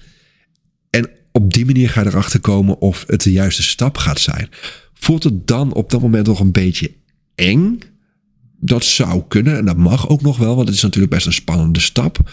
Op 1.35 1.53
die 1.53 1.65
manier 1.65 1.89
ga 1.89 2.01
je 2.01 2.07
erachter 2.07 2.39
komen 2.39 2.79
of 2.79 3.03
het 3.07 3.21
de 3.21 3.31
juiste 3.31 3.63
stap 3.63 3.97
gaat 3.97 4.19
zijn. 4.19 4.49
Voelt 4.93 5.23
het 5.23 5.47
dan 5.47 5.73
op 5.73 5.89
dat 5.89 6.01
moment 6.01 6.27
nog 6.27 6.39
een 6.39 6.51
beetje 6.51 6.91
eng? 7.35 7.79
Dat 8.59 8.85
zou 8.85 9.23
kunnen 9.27 9.57
en 9.57 9.65
dat 9.65 9.77
mag 9.77 10.09
ook 10.09 10.21
nog 10.21 10.37
wel, 10.37 10.55
want 10.55 10.67
het 10.67 10.77
is 10.77 10.83
natuurlijk 10.83 11.13
best 11.13 11.25
een 11.25 11.33
spannende 11.33 11.79
stap. 11.79 12.31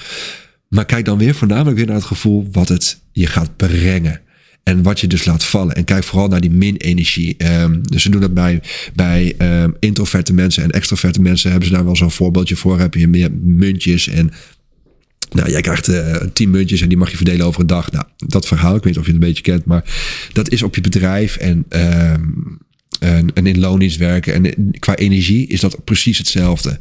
Maar 0.69 0.85
kijk 0.85 1.05
dan 1.05 1.19
weer 1.19 1.35
voornamelijk 1.35 1.77
weer 1.77 1.87
naar 1.87 1.95
het 1.95 2.05
gevoel 2.05 2.49
wat 2.53 2.69
het 2.69 3.01
je 3.13 3.27
gaat 3.27 3.57
brengen. 3.57 4.21
En 4.63 4.83
wat 4.83 5.01
je 5.01 5.07
dus 5.07 5.25
laat 5.25 5.45
vallen. 5.45 5.75
En 5.75 5.85
kijk 5.85 6.05
vooral 6.05 6.29
naar 6.29 6.41
die 6.41 6.51
min-energie. 6.51 7.37
Dus 7.83 8.03
ze 8.03 8.11
doen 8.11 8.21
dat 8.21 8.35
bij, 8.35 8.63
bij 8.95 9.35
um, 9.63 9.77
introverte 9.79 10.33
mensen 10.33 10.63
en 10.63 10.71
extroverte 10.71 11.21
mensen. 11.21 11.51
Hebben 11.51 11.69
ze 11.69 11.75
daar 11.75 11.85
wel 11.85 11.97
zo'n 11.97 12.11
voorbeeldje 12.11 12.57
voor. 12.57 12.79
Heb 12.79 12.95
je 12.95 13.09
meer 13.09 13.33
muntjes 13.33 14.09
en 14.09 14.31
nou, 15.31 15.51
jij 15.51 15.61
krijgt 15.61 15.89
uh, 15.89 16.17
tien 16.33 16.51
muntjes 16.51 16.81
en 16.81 16.89
die 16.89 16.99
mag 16.99 17.11
je 17.11 17.17
verdelen 17.17 17.47
over 17.47 17.61
een 17.61 17.67
dag. 17.67 17.91
Nou, 17.91 18.05
dat 18.17 18.47
verhaal, 18.47 18.77
ik 18.77 18.83
weet 18.83 18.93
niet 18.93 18.99
of 18.99 19.07
je 19.07 19.13
het 19.13 19.23
een 19.23 19.29
beetje 19.29 19.43
kent, 19.43 19.65
maar 19.65 19.85
dat 20.33 20.51
is 20.51 20.63
op 20.63 20.75
je 20.75 20.81
bedrijf 20.81 21.37
en, 21.37 21.67
uh, 21.71 22.13
en, 23.01 23.47
in 23.47 23.61
loondienst 23.61 23.97
werken. 23.97 24.33
En 24.35 24.71
qua 24.79 24.97
energie 24.97 25.47
is 25.47 25.61
dat 25.61 25.85
precies 25.85 26.19
hetzelfde. 26.19 26.79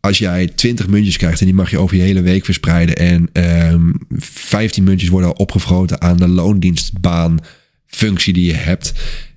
Als 0.00 0.18
jij 0.18 0.46
20 0.46 0.88
muntjes 0.88 1.16
krijgt 1.16 1.40
en 1.40 1.46
die 1.46 1.54
mag 1.54 1.70
je 1.70 1.78
over 1.78 1.96
je 1.96 2.02
hele 2.02 2.20
week 2.20 2.44
verspreiden. 2.44 2.96
En 2.96 3.30
um, 3.72 3.94
15 4.18 4.84
muntjes 4.84 5.08
worden 5.08 5.28
al 5.28 5.36
opgevroten 5.36 6.00
aan 6.00 6.16
de 6.16 6.28
loondienstbaan 6.28 7.38
functie 7.86 8.32
die 8.32 8.44
je 8.44 8.54
hebt. 8.54 8.92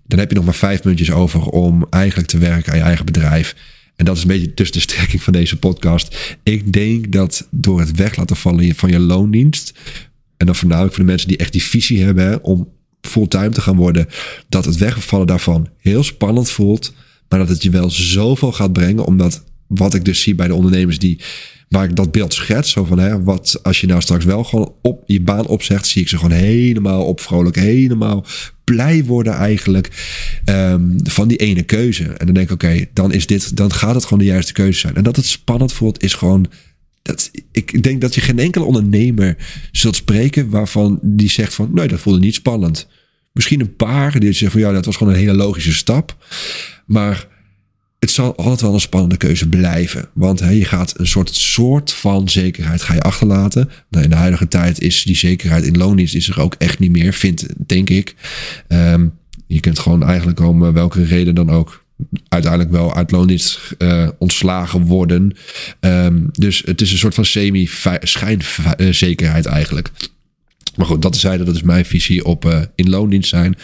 Dan 0.08 0.20
heb 0.20 0.30
je 0.30 0.36
nog 0.36 0.46
maar 0.46 0.54
vijf 0.54 0.84
muntjes 0.84 1.12
over 1.12 1.42
om 1.42 1.88
eigenlijk 1.90 2.30
te 2.30 2.38
werken 2.38 2.72
aan 2.72 2.78
je 2.78 2.84
eigen 2.84 3.06
bedrijf. 3.06 3.56
En 4.02 4.08
dat 4.08 4.16
is 4.16 4.22
een 4.22 4.28
beetje 4.28 4.54
dus 4.54 4.72
de 4.72 4.80
strekking 4.80 5.24
van 5.24 5.34
deze 5.34 5.58
podcast. 5.58 6.38
Ik 6.44 6.74
denk 6.74 7.12
dat 7.12 7.48
door 7.52 7.80
het 7.80 7.96
weg 7.96 8.16
laten 8.16 8.36
vallen 8.36 8.76
van 8.76 8.90
je 8.90 9.00
loondienst. 9.00 9.74
En 10.38 10.46
dan 10.46 10.56
voornamelijk 10.56 10.94
voor 10.94 11.04
de 11.04 11.10
mensen 11.10 11.28
die 11.28 11.38
echt 11.38 11.52
die 11.52 11.64
visie 11.64 12.04
hebben 12.04 12.44
om 12.44 12.70
fulltime 13.02 13.50
te 13.50 13.62
gaan 13.62 13.76
worden. 13.76 14.08
Dat 14.50 14.66
het 14.66 14.78
wegvallen 14.78 15.28
daarvan 15.28 15.70
heel 15.78 16.04
spannend 16.04 16.50
voelt. 16.50 16.94
Maar 17.30 17.40
dat 17.40 17.50
het 17.50 17.64
je 17.64 17.70
wel 17.70 17.90
zoveel 17.90 18.52
gaat 18.52 18.74
brengen. 18.74 19.06
Omdat 19.06 19.44
wat 19.68 19.94
ik 19.94 20.06
dus 20.06 20.22
zie 20.22 20.36
bij 20.36 20.48
de 20.48 20.56
ondernemers 20.56 21.00
die 21.00 21.20
waar 21.72 21.84
ik 21.84 21.96
dat 21.96 22.12
beeld 22.12 22.34
schets. 22.34 22.72
Zo 22.72 22.86
van, 22.86 23.00
hè, 23.00 23.24
wat 23.24 23.60
als 23.64 23.82
je 23.82 23.88
nou 23.88 24.02
straks 24.02 24.26
wel 24.26 24.44
gewoon 24.44 24.74
op 24.82 25.04
je 25.06 25.22
baan 25.22 25.48
opzegt, 25.48 25.88
zie 25.88 26.02
ik 26.02 26.08
ze 26.10 26.18
gewoon 26.18 26.38
helemaal 26.38 27.06
op 27.06 27.20
vrolijk, 27.20 27.56
helemaal 27.56 28.26
blij 28.64 29.04
worden 29.04 29.34
eigenlijk 29.34 29.90
um, 30.46 30.96
van 31.04 31.28
die 31.28 31.38
ene 31.38 31.64
keuze. 31.64 32.04
En 32.04 32.26
dan 32.26 32.34
denk 32.34 32.48
ik, 32.48 32.54
oké, 32.54 32.86
dan 32.94 33.14
is 33.14 33.28
dit, 33.28 33.58
dan 33.58 33.74
gaat 33.74 33.96
het 33.96 34.04
gewoon 34.04 34.20
de 34.20 34.26
juiste 34.26 34.54
keuze 34.54 34.80
zijn. 34.80 34.96
En 34.96 35.04
dat 35.04 35.16
het 35.16 35.26
spannend 35.26 35.74
voelt, 35.74 36.04
is 36.04 36.14
gewoon. 36.14 36.48
Dat, 37.02 37.32
ik 37.52 37.84
denk 37.84 38.02
dat 38.02 38.16
je 38.16 38.22
geen 38.22 38.40
enkele 38.40 38.66
ondernemer 38.66 39.38
zult 39.72 39.96
spreken 39.96 40.50
waarvan 40.50 41.00
die 41.02 41.30
zegt 41.30 41.54
van, 41.54 41.70
nee, 41.74 41.88
dat 41.88 42.00
voelde 42.00 42.20
niet 42.20 42.36
spannend. 42.36 42.88
Misschien 43.32 43.60
een 43.60 43.76
paar 43.76 44.20
die 44.20 44.32
zeggen 44.32 44.52
van, 44.52 44.70
ja, 44.70 44.72
dat 44.72 44.86
was 44.86 44.96
gewoon 44.96 45.14
een 45.14 45.20
hele 45.20 45.34
logische 45.34 45.74
stap. 45.74 46.26
Maar 46.86 47.28
het 48.02 48.12
zal 48.12 48.36
altijd 48.36 48.62
wel 48.62 48.74
een 48.74 48.80
spannende 48.80 49.18
keuze 49.18 49.50
blijven. 49.50 50.10
Want 50.14 50.40
je 50.40 50.66
gaat 50.66 51.00
een 51.00 51.08
soort, 51.08 51.36
soort 51.36 51.94
van 51.94 52.30
zekerheid 52.30 52.82
ga 52.82 52.94
je 52.94 53.02
achterlaten. 53.02 53.70
Nou, 53.90 54.04
in 54.04 54.10
de 54.10 54.16
huidige 54.16 54.48
tijd 54.48 54.82
is 54.82 55.04
die 55.04 55.16
zekerheid 55.16 55.64
in 55.64 55.78
loondienst 55.78 56.16
is 56.16 56.28
er 56.28 56.40
ook 56.40 56.56
echt 56.58 56.80
niet 56.80 56.92
meer, 56.92 57.14
vind, 57.14 57.46
denk 57.68 57.90
ik. 57.90 58.16
Um, 58.68 59.14
je 59.48 59.60
kunt 59.60 59.80
gewoon 59.80 60.04
eigenlijk 60.04 60.40
om 60.40 60.74
welke 60.74 61.04
reden 61.04 61.36
dan 61.36 61.50
ook 61.50 61.86
uiteindelijk 62.28 62.72
wel 62.72 62.96
uit 62.96 63.12
loondienst 63.12 63.60
uh, 63.78 64.10
ontslagen 64.18 64.82
worden. 64.82 65.36
Um, 65.80 66.30
dus 66.32 66.62
het 66.66 66.82
is 66.82 66.92
een 66.92 66.98
soort 66.98 67.16
van 67.16 67.26
semi-schijnzekerheid 67.26 69.46
eigenlijk. 69.46 69.92
Maar 70.76 70.86
goed, 70.86 71.02
dat 71.02 71.18
zijde, 71.18 71.44
dat 71.44 71.56
is 71.56 71.62
mijn 71.62 71.86
visie 71.86 72.26
op 72.26 72.46
uh, 72.46 72.62
in 72.76 72.90
loondienst 72.90 73.30
zijn. 73.30 73.56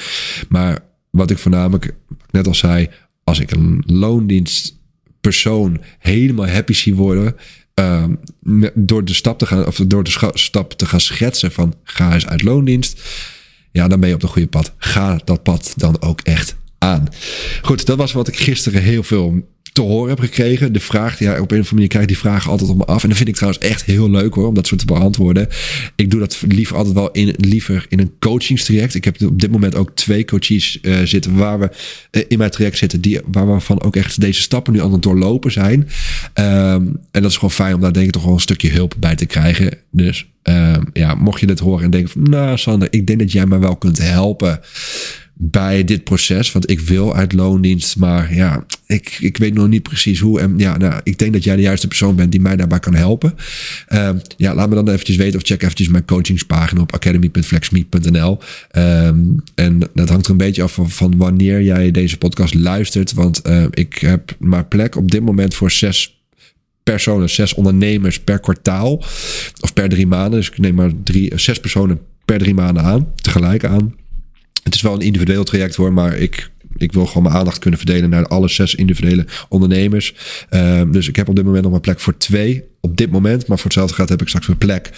Maar 0.50 0.80
wat 1.10 1.32
ik 1.32 1.38
voornamelijk 1.38 1.94
net 2.32 2.48
al 2.48 2.56
zei, 2.56 2.90
als 3.28 3.40
ik 3.40 3.52
een 3.52 3.84
loondienst 3.86 4.80
persoon 5.22 5.82
helemaal 6.00 6.48
happy 6.48 6.74
zie 6.74 6.96
worden. 6.96 7.36
ehm, 7.74 8.14
door 8.74 9.06
de 9.06 9.14
stap 9.14 9.40
te 9.40 9.46
gaan, 9.46 9.66
of 9.66 9.76
door 9.76 10.04
de 10.04 10.32
stap 10.34 10.74
te 10.74 10.86
gaan 10.86 11.02
schetsen 11.02 11.52
van 11.52 11.74
ga 11.84 12.14
eens 12.14 12.28
uit 12.28 12.44
loondienst. 12.44 13.02
Ja, 13.72 13.88
dan 13.88 14.00
ben 14.00 14.10
je 14.10 14.16
op 14.16 14.22
het 14.22 14.30
goede 14.30 14.48
pad. 14.48 14.74
Ga 14.78 15.20
dat 15.26 15.44
pad 15.44 15.74
dan 15.76 16.02
ook 16.02 16.22
echt 16.22 16.56
aan. 16.78 17.08
Goed, 17.62 17.86
dat 17.86 17.98
was 17.98 18.12
wat 18.12 18.28
ik 18.28 18.38
gisteren 18.38 18.82
heel 18.82 19.04
veel 19.04 19.48
te 19.78 19.84
horen 19.84 20.10
heb 20.10 20.20
gekregen. 20.20 20.74
De 20.74 20.80
vraag, 20.80 21.20
ja, 21.20 21.32
op 21.32 21.38
een 21.38 21.44
of 21.44 21.50
andere 21.52 21.74
manier 21.74 21.88
krijg 21.88 22.04
ik 22.04 22.10
die 22.10 22.20
vragen 22.20 22.52
altijd 22.52 22.70
op 22.70 22.78
me 22.78 22.86
af. 22.86 23.04
En 23.04 23.10
dat 23.10 23.18
vind 23.18 23.30
ik 23.30 23.36
trouwens 23.36 23.64
echt 23.64 23.84
heel 23.84 24.10
leuk 24.10 24.34
hoor, 24.34 24.48
om 24.48 24.54
dat 24.54 24.68
soort 24.68 24.80
te 24.80 24.86
beantwoorden. 24.86 25.48
Ik 25.96 26.12
doe 26.12 26.20
dat 26.20 26.44
liever 26.48 26.76
altijd 26.76 26.96
wel 26.96 27.12
in, 27.12 27.36
liever 27.38 27.86
in 27.90 28.00
een 28.00 28.12
coachingstraject. 28.20 28.96
Ik 28.96 29.04
heb 29.04 29.22
op 29.22 29.40
dit 29.40 29.52
moment 29.52 29.76
ook 29.76 29.96
twee 29.96 30.26
coaches 30.26 30.80
eh, 30.82 30.96
zitten 31.04 31.36
waar 31.36 31.60
we 31.60 31.70
eh, 32.12 32.24
in 32.28 32.38
mijn 32.38 32.52
traject 32.52 32.78
zitten, 32.78 33.02
die, 33.02 33.20
waar 33.32 33.54
we 33.54 33.60
van 33.60 33.82
ook 33.82 33.96
echt 33.96 34.22
deze 34.22 34.42
stappen 34.42 34.74
nu 34.74 34.82
aan 34.82 34.92
het 34.92 35.02
doorlopen 35.02 35.52
zijn. 35.52 35.88
Ehm, 36.34 36.86
en 37.12 37.22
dat 37.22 37.32
is 37.32 37.36
gewoon 37.36 37.52
fijn 37.52 37.74
om 37.74 37.82
daar 37.82 37.94
denk 37.94 38.06
ik 38.06 38.12
toch 38.12 38.24
wel 38.24 38.34
een 38.34 38.40
stukje 38.40 38.70
hulp 38.70 38.96
bij 39.00 39.16
te 39.16 39.26
krijgen. 39.26 39.78
Dus 39.92 40.28
ehm, 40.42 40.84
ja, 40.94 41.16
mocht 41.16 41.40
je 41.40 41.46
dit 41.46 41.60
horen 41.60 41.84
en 41.84 41.92
denken 41.92 42.10
van, 42.10 42.24
nou 42.24 42.58
Sander, 42.58 42.88
ik 42.92 43.08
denk 43.08 43.20
dat 43.20 43.32
jij 43.32 43.46
mij 43.46 43.60
wel 43.60 43.76
kunt 43.76 43.98
helpen 43.98 44.60
bij 45.40 45.84
dit 45.84 46.04
proces. 46.04 46.52
Want 46.52 46.70
ik 46.70 46.80
wil 46.80 47.16
uit 47.16 47.34
loondienst, 47.34 47.98
maar 47.98 48.34
ja, 48.34 48.66
ik, 48.86 49.18
ik 49.20 49.38
weet 49.38 49.54
nog 49.54 49.68
niet 49.68 49.84
precies 49.84 50.20
hoe. 50.20 50.40
En 50.40 50.54
ja, 50.58 50.78
nou, 50.78 51.02
ik 51.04 51.20
denk 51.20 51.34
dat 51.34 51.44
jij 51.44 51.56
de 51.56 51.62
juiste 51.62 51.88
persoon 51.88 52.16
bent 52.16 52.32
die 52.32 52.42
mij 52.42 52.56
daarbij 52.56 52.80
kan 52.80 52.96
helpen. 52.96 53.36
Ehm, 53.88 54.18
ja, 54.38 54.56
laat 54.56 54.70
me 54.70 54.76
dan 54.76 54.90
eventjes 54.90 55.16
weten 55.16 55.40
of 55.40 55.46
check 55.46 55.64
eventjes 55.64 55.88
mijn 55.88 56.06
coachingspagina 56.06 56.82
op 56.82 56.94
academy.flexme.nl. 56.94 58.40
Ehm, 58.72 59.20
en 59.56 59.80
dat 59.94 60.10
hangt 60.10 60.26
er 60.26 60.32
een 60.32 60.38
beetje 60.38 60.64
af 60.64 60.74
van, 60.74 60.90
van 60.90 61.18
wanneer 61.18 61.62
jij 61.62 61.92
deze 61.92 62.18
podcast 62.18 62.54
luistert. 62.54 63.14
Want 63.14 63.42
eh, 63.42 63.66
ik 63.72 63.98
heb 63.98 64.36
maar 64.40 64.66
plek 64.66 64.96
op 64.96 65.12
dit 65.12 65.22
moment 65.22 65.54
voor 65.54 65.72
zes 65.72 66.22
personen, 66.84 67.30
zes 67.30 67.54
ondernemers 67.54 68.20
per 68.20 68.40
kwartaal. 68.40 69.04
Of 69.60 69.74
per 69.74 69.90
drie 69.90 70.08
maanden. 70.08 70.40
Dus 70.40 70.50
ik 70.50 70.58
neem 70.58 70.76
maar 70.76 70.92
drie, 71.04 71.32
zes 71.36 71.60
personen 71.60 72.00
per 72.26 72.38
drie 72.38 72.54
maanden 72.54 72.84
aan. 72.84 73.08
Tegelijk 73.16 73.66
aan. 73.66 73.96
Het 74.68 74.76
is 74.76 74.82
wel 74.82 74.94
een 74.94 75.02
individueel 75.02 75.44
traject 75.44 75.76
hoor, 75.76 75.94
maar 75.94 76.18
ik, 76.18 76.52
ik 76.78 76.92
wil 76.92 77.06
gewoon 77.06 77.24
mijn 77.24 77.36
aandacht 77.36 77.60
kunnen 77.60 77.80
verdelen 77.80 78.10
naar 78.10 78.28
alle 78.28 78.48
zes 78.48 78.76
individuele 78.76 79.26
ondernemers. 79.50 80.14
Ehm, 80.50 80.92
dus 80.92 81.08
ik 81.08 81.16
heb 81.16 81.28
op 81.28 81.36
dit 81.36 81.46
moment 81.46 81.64
nog 81.64 81.72
maar 81.72 81.82
plek 81.82 82.00
voor 82.00 82.18
twee. 82.18 82.64
Op 82.82 82.98
dit 82.98 83.12
moment, 83.12 83.48
maar 83.48 83.58
voor 83.58 83.66
hetzelfde 83.66 83.96
gaat 83.96 84.10
heb 84.10 84.22
ik 84.22 84.28
straks 84.28 84.48
een 84.48 84.58
plek. 84.58 84.90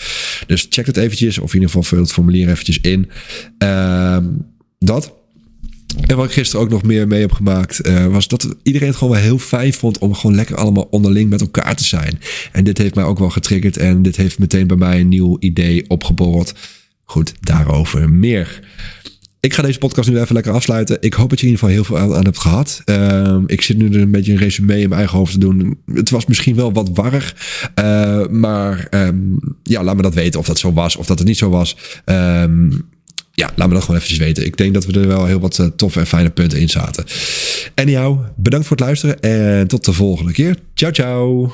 Dus 0.47 0.67
check 0.69 0.85
het 0.85 0.97
eventjes, 0.97 1.37
of 1.37 1.47
in 1.47 1.53
ieder 1.53 1.69
geval 1.69 1.83
vul 1.83 1.99
het 1.99 2.11
formulier 2.11 2.49
eventjes 2.49 2.79
in. 2.81 3.09
Ehm, 3.57 4.25
dat. 4.79 5.13
En 6.07 6.15
wat 6.15 6.25
ik 6.25 6.31
gisteren 6.31 6.65
ook 6.65 6.71
nog 6.71 6.83
meer 6.83 7.07
mee 7.07 7.21
heb 7.21 7.31
gemaakt, 7.31 7.79
eh, 7.79 8.05
was 8.05 8.27
dat 8.27 8.55
iedereen 8.63 8.87
het 8.87 8.97
gewoon 8.97 9.13
wel 9.13 9.23
heel 9.23 9.39
fijn 9.39 9.73
vond 9.73 9.97
om 9.97 10.13
gewoon 10.13 10.35
lekker 10.35 10.55
allemaal 10.55 10.87
onderling 10.89 11.29
met 11.29 11.41
elkaar 11.41 11.75
te 11.75 11.85
zijn. 11.85 12.19
En 12.51 12.63
dit 12.63 12.77
heeft 12.77 12.95
mij 12.95 13.03
ook 13.03 13.19
wel 13.19 13.29
getriggerd 13.29 13.77
en 13.77 14.01
dit 14.01 14.15
heeft 14.15 14.39
meteen 14.39 14.67
bij 14.67 14.77
mij 14.77 14.99
een 14.99 15.07
nieuw 15.07 15.37
idee 15.39 15.89
opgeborreld. 15.89 16.53
Goed, 17.03 17.33
daarover 17.39 18.09
meer. 18.09 18.59
Ik 19.41 19.53
ga 19.53 19.61
deze 19.61 19.77
podcast 19.77 20.09
nu 20.09 20.19
even 20.19 20.33
lekker 20.33 20.53
afsluiten. 20.53 20.97
Ik 20.99 21.13
hoop 21.13 21.29
dat 21.29 21.39
je 21.39 21.45
in 21.45 21.51
ieder 21.51 21.67
geval 21.67 21.83
heel 21.83 21.97
veel 22.07 22.15
aan, 22.17 22.25
hebt 22.25 22.39
gehad. 22.39 22.81
Ehm, 22.85 23.43
ik 23.45 23.61
zit 23.61 23.77
nu 23.77 24.01
een 24.01 24.11
beetje 24.11 24.31
een 24.31 24.37
resume 24.37 24.79
in 24.79 24.89
mijn 24.89 24.99
eigen 24.99 25.17
hoofd 25.17 25.31
te 25.31 25.39
doen. 25.39 25.77
Het 25.93 26.09
was 26.09 26.25
misschien 26.25 26.55
wel 26.55 26.73
wat 26.73 26.89
warrig. 26.93 27.35
eh, 27.75 28.27
maar 28.27 28.87
ehm, 28.89 29.17
ja, 29.63 29.83
laat 29.83 29.95
me 29.95 30.01
dat 30.01 30.13
weten 30.13 30.39
of 30.39 30.45
dat 30.45 30.59
zo 30.59 30.73
was 30.73 30.95
of 30.95 31.05
dat 31.05 31.17
het 31.19 31.27
niet 31.27 31.37
zo 31.37 31.49
was. 31.49 31.75
Ehm, 32.05 32.69
ja, 33.31 33.51
laat 33.55 33.67
me 33.67 33.73
dat 33.73 33.83
gewoon 33.83 33.95
eventjes 33.95 34.19
weten. 34.19 34.45
Ik 34.45 34.57
denk 34.57 34.73
dat 34.73 34.85
we 34.85 34.99
er 34.99 35.07
wel 35.07 35.25
heel 35.25 35.39
wat 35.39 35.59
eh, 35.59 35.65
toffe 35.65 35.99
en 35.99 36.07
fijne 36.07 36.29
punten 36.29 36.59
in 36.59 36.69
zaten. 36.69 37.05
Anyhow, 37.75 38.19
bedankt 38.35 38.67
voor 38.67 38.77
het 38.77 38.85
luisteren 38.85 39.19
en 39.19 39.67
tot 39.67 39.85
de 39.85 39.93
volgende 39.93 40.31
keer. 40.31 40.57
Ciao, 40.73 40.91
ciao. 40.91 41.51